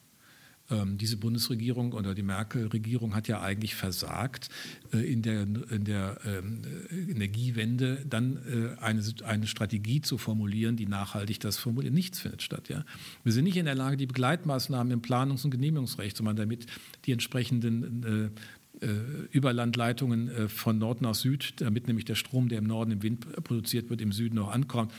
Ähm, 0.72 0.98
diese 0.98 1.18
Bundesregierung 1.18 1.94
oder 1.94 2.16
die 2.16 2.24
Merkel-Regierung 2.24 3.14
hat 3.14 3.28
ja 3.28 3.40
eigentlich 3.42 3.76
versagt, 3.76 4.50
äh, 4.92 4.98
in 4.98 5.22
der, 5.22 5.42
in 5.42 5.84
der 5.84 6.18
ähm, 6.26 6.62
Energiewende 6.90 8.04
dann 8.10 8.38
äh, 8.38 8.82
eine, 8.82 9.04
eine 9.26 9.46
Strategie 9.46 10.02
zu 10.02 10.18
formulieren, 10.18 10.76
die 10.76 10.88
nachhaltig 10.88 11.40
das 11.40 11.58
formuliert. 11.58 11.94
Nichts 11.94 12.20
findet 12.20 12.42
statt. 12.42 12.68
Ja? 12.70 12.84
Wir 13.24 13.32
sind 13.32 13.44
nicht 13.44 13.58
in 13.58 13.66
der 13.66 13.76
Lage, 13.76 13.96
die 13.96 14.08
Begleitmaßnahmen 14.08 14.92
im 14.92 15.02
Planungs- 15.02 15.46
und 15.46 15.52
Genehmigungsrecht, 15.52 16.18
sondern 16.18 16.36
damit 16.36 16.66
die 17.06 17.12
entsprechenden 17.12 18.04
äh, 18.04 18.30
Überlandleitungen 19.32 20.50
von 20.50 20.78
Nord 20.78 21.02
nach 21.02 21.16
Süd, 21.16 21.54
damit 21.62 21.88
nämlich 21.88 22.06
der 22.06 22.16
Strom, 22.16 22.50
der 22.50 22.60
im 22.60 22.66
Norden 22.66 22.92
im 22.92 23.04
Wind 23.04 23.44
produziert 23.44 23.90
wird, 23.90 24.02
im 24.02 24.12
Süden 24.12 24.36
noch 24.36 24.52
ankommt 24.52 24.92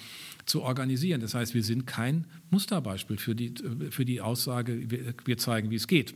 zu 0.46 0.62
organisieren. 0.62 1.20
Das 1.20 1.34
heißt, 1.34 1.54
wir 1.54 1.62
sind 1.62 1.86
kein 1.86 2.26
Musterbeispiel 2.50 3.18
für 3.18 3.34
die, 3.34 3.54
für 3.90 4.04
die 4.04 4.20
Aussage, 4.20 4.88
wir 5.24 5.38
zeigen, 5.38 5.70
wie 5.70 5.76
es 5.76 5.86
geht. 5.86 6.14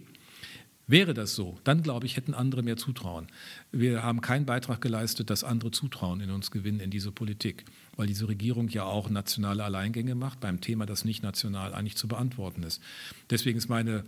Wäre 0.90 1.14
das 1.14 1.36
so, 1.36 1.56
dann 1.62 1.84
glaube 1.84 2.06
ich, 2.06 2.16
hätten 2.16 2.34
andere 2.34 2.64
mehr 2.64 2.76
Zutrauen. 2.76 3.28
Wir 3.70 4.02
haben 4.02 4.20
keinen 4.20 4.44
Beitrag 4.44 4.80
geleistet, 4.80 5.30
dass 5.30 5.44
andere 5.44 5.70
Zutrauen 5.70 6.20
in 6.20 6.32
uns 6.32 6.50
gewinnen, 6.50 6.80
in 6.80 6.90
diese 6.90 7.12
Politik, 7.12 7.64
weil 7.94 8.08
diese 8.08 8.26
Regierung 8.26 8.68
ja 8.68 8.82
auch 8.82 9.08
nationale 9.08 9.62
Alleingänge 9.62 10.16
macht 10.16 10.40
beim 10.40 10.60
Thema, 10.60 10.86
das 10.86 11.04
nicht 11.04 11.22
national 11.22 11.74
eigentlich 11.74 11.94
zu 11.94 12.08
beantworten 12.08 12.64
ist. 12.64 12.82
Deswegen 13.30 13.56
ist 13.56 13.68
meine 13.68 13.98
äh, 13.98 14.02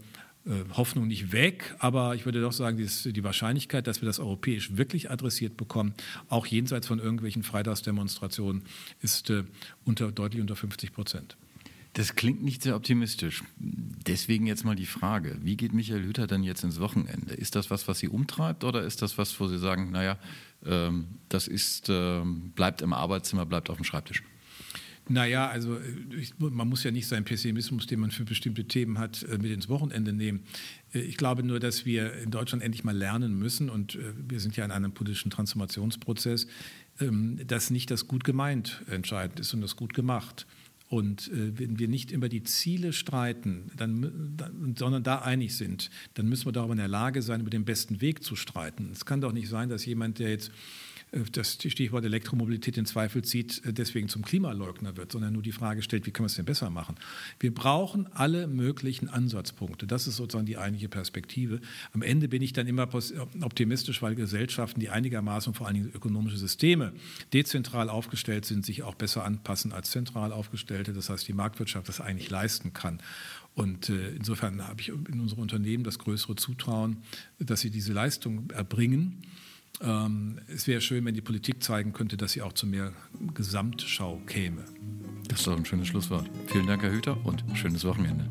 Hoffnung 0.73 1.07
nicht 1.07 1.33
weg, 1.33 1.77
aber 1.79 2.17
ich 2.17 2.25
würde 2.25 2.41
doch 2.41 2.53
sagen, 2.53 2.77
die 2.77 3.25
Wahrscheinlichkeit, 3.25 3.87
dass 3.87 4.03
wir 4.03 4.07
das 4.07 4.19
europäisch 4.19 4.77
wirklich 4.77 5.11
adressiert 5.11 5.57
bekommen, 5.57 5.95
auch 6.29 6.47
jenseits 6.47 6.89
von 6.89 6.99
irgendwelchen 6.99 7.45
Freitagsdemonstrationen, 7.45 8.63
ist 9.01 9.31
äh, 9.31 9.45
unter, 9.85 10.11
deutlich 10.11 10.41
unter 10.41 10.57
50 10.57 10.93
Prozent. 10.93 11.37
Das 11.93 12.17
klingt 12.17 12.43
nicht 12.43 12.63
sehr 12.63 12.75
optimistisch. 12.75 13.45
Deswegen 13.59 14.47
jetzt 14.47 14.65
mal 14.65 14.75
die 14.75 14.87
Frage, 14.87 15.37
wie 15.43 15.57
geht 15.57 15.75
Michael 15.75 16.03
Hüter 16.03 16.27
denn 16.27 16.43
jetzt 16.43 16.65
ins 16.65 16.81
Wochenende? 16.81 17.35
Ist 17.35 17.55
das 17.55 17.71
was, 17.71 17.87
was 17.87 17.99
Sie 17.99 18.09
umtreibt 18.09 18.65
oder 18.65 18.83
ist 18.83 19.03
das 19.03 19.19
was, 19.19 19.39
wo 19.39 19.47
Sie 19.47 19.59
sagen, 19.59 19.91
naja, 19.91 20.19
ähm, 20.65 21.07
das 21.29 21.49
ist, 21.49 21.89
ähm, 21.91 22.53
bleibt 22.55 22.81
im 22.81 22.95
Arbeitszimmer, 22.95 23.45
bleibt 23.45 23.69
auf 23.69 23.77
dem 23.77 23.85
Schreibtisch? 23.85 24.23
Naja, 25.09 25.49
also 25.49 25.79
ich, 26.17 26.33
man 26.39 26.69
muss 26.69 26.85
ja 26.85 26.93
nicht 26.93 27.09
seinen 27.09 27.25
Pessimismus, 27.25 27.87
den 27.87 28.01
man 28.01 28.13
für 28.13 28.25
bestimmte 28.25 28.65
Themen 28.65 28.99
hat, 28.99 29.25
äh, 29.25 29.37
mit 29.39 29.51
ins 29.51 29.69
Wochenende 29.69 30.13
nehmen. 30.13 30.45
Äh, 30.95 31.01
ich 31.01 31.17
glaube 31.17 31.43
nur, 31.43 31.59
dass 31.59 31.85
wir 31.85 32.13
in 32.15 32.31
Deutschland 32.31 32.63
endlich 32.63 32.85
mal 32.85 32.97
lernen 32.97 33.37
müssen, 33.37 33.69
und 33.69 33.97
äh, 33.97 34.13
wir 34.29 34.39
sind 34.39 34.57
ja 34.57 34.65
in 34.65 34.71
einem 34.71 34.93
politischen 34.93 35.31
Transformationsprozess, 35.31 36.47
ähm, 37.01 37.41
dass 37.47 37.71
nicht 37.71 37.91
das 37.91 38.07
gut 38.07 38.23
gemeint 38.23 38.83
entscheidend 38.89 39.41
ist, 39.41 39.49
sondern 39.49 39.67
das 39.67 39.77
gut 39.77 39.93
gemacht. 39.93 40.47
Und 40.89 41.31
wenn 41.33 41.79
wir 41.79 41.89
nicht 41.89 42.11
über 42.11 42.29
die 42.29 42.43
Ziele 42.43 42.93
streiten, 42.93 43.71
dann, 43.79 44.37
sondern 44.79 45.03
da 45.03 45.21
einig 45.21 45.57
sind, 45.57 45.89
dann 46.13 46.29
müssen 46.29 46.45
wir 46.45 46.53
darüber 46.53 46.75
in 46.75 46.81
der 46.81 46.89
Lage 46.89 47.23
sein, 47.23 47.41
über 47.41 47.49
den 47.49 47.65
besten 47.65 48.03
Weg 48.03 48.23
zu 48.23 48.37
streiten. 48.37 48.91
Es 48.93 49.07
kann 49.07 49.23
doch 49.23 49.33
nicht 49.33 49.49
sein, 49.49 49.71
dass 49.71 49.87
jemand, 49.87 50.19
der 50.19 50.29
jetzt 50.29 50.53
das 51.33 51.55
Stichwort 51.55 52.05
Elektromobilität 52.05 52.79
in 52.79 52.87
Zweifel 52.87 53.23
zieht, 53.23 53.61
deswegen 53.67 54.09
zum 54.09 54.23
Klimaleugner 54.23 54.97
wird, 54.97 55.13
sondern 55.13 55.35
nur 55.35 55.43
die 55.43 55.53
Frage 55.53 55.83
stellt, 55.83 56.07
wie 56.07 56.11
können 56.11 56.25
wir 56.25 56.29
es 56.29 56.37
denn 56.37 56.47
besser 56.47 56.71
machen? 56.71 56.97
Wir 57.39 57.55
brauchen 57.55 58.11
alle 58.15 58.47
möglichen 58.47 59.09
Ansatzpunkte. 59.09 59.87
Das 59.87 60.07
ist 60.07 60.17
sozusagen 60.17 60.47
die 60.47 60.57
eigentliche 60.57 60.89
Perspektive. 60.89 61.61
Am 61.93 62.01
Ende 62.01 62.29
bin 62.29 62.41
ich 62.41 62.55
dann 62.55 62.67
immer 62.67 62.89
optimistisch, 63.43 64.01
weil 64.01 64.15
Gesellschaften, 64.15 64.81
die 64.81 64.89
einigermaßen 64.89 65.53
vor 65.53 65.67
allen 65.67 65.75
Dingen 65.75 65.93
ökonomische 65.95 66.39
Systeme 66.39 66.93
dezentral 67.35 67.91
aufgestellt 67.91 68.47
sind, 68.47 68.65
sich 68.65 68.83
auch 68.83 68.95
besser 68.95 69.25
anpassen 69.25 69.73
als 69.73 69.91
zentral 69.91 70.33
aufgestellte. 70.33 70.95
Das 70.95 71.11
heißt, 71.11 71.29
die 71.29 71.35
Marktwirtschaft 71.35 71.89
das 71.89 72.01
eigentlich 72.01 72.31
leisten 72.31 72.73
kann. 72.73 73.03
Und 73.55 73.91
äh, 73.91 74.11
insofern 74.15 74.67
habe 74.67 74.81
ich 74.81 74.89
in 74.89 75.21
unsere 75.21 75.43
Unternehmen 75.43 75.85
das 75.85 75.99
größere 75.99 76.37
Zutrauen, 76.37 77.03
dass 77.39 77.61
sie 77.61 77.71
diese 77.71 77.93
Leistung 77.93 78.51
erbringen. 78.51 79.23
Ähm, 79.81 80.41
es 80.49 80.67
wäre 80.67 80.81
schön, 80.81 81.05
wenn 81.05 81.15
die 81.15 81.21
Politik 81.21 81.63
zeigen 81.63 81.93
könnte, 81.93 82.17
dass 82.17 82.33
sie 82.33 82.43
auch 82.43 82.53
zu 82.53 82.67
mehr 82.67 82.93
Gesamtschau 83.35 84.21
käme. 84.27 84.65
Das 85.29 85.41
ist 85.41 85.47
doch 85.47 85.57
ein 85.57 85.65
schönes 85.65 85.89
Schlusswort. 85.89 86.29
Vielen 86.47 86.67
Dank, 86.67 86.83
Herr 86.83 86.93
Hüter, 86.93 87.17
und 87.25 87.45
schönes 87.55 87.85
Wochenende. 87.85 88.29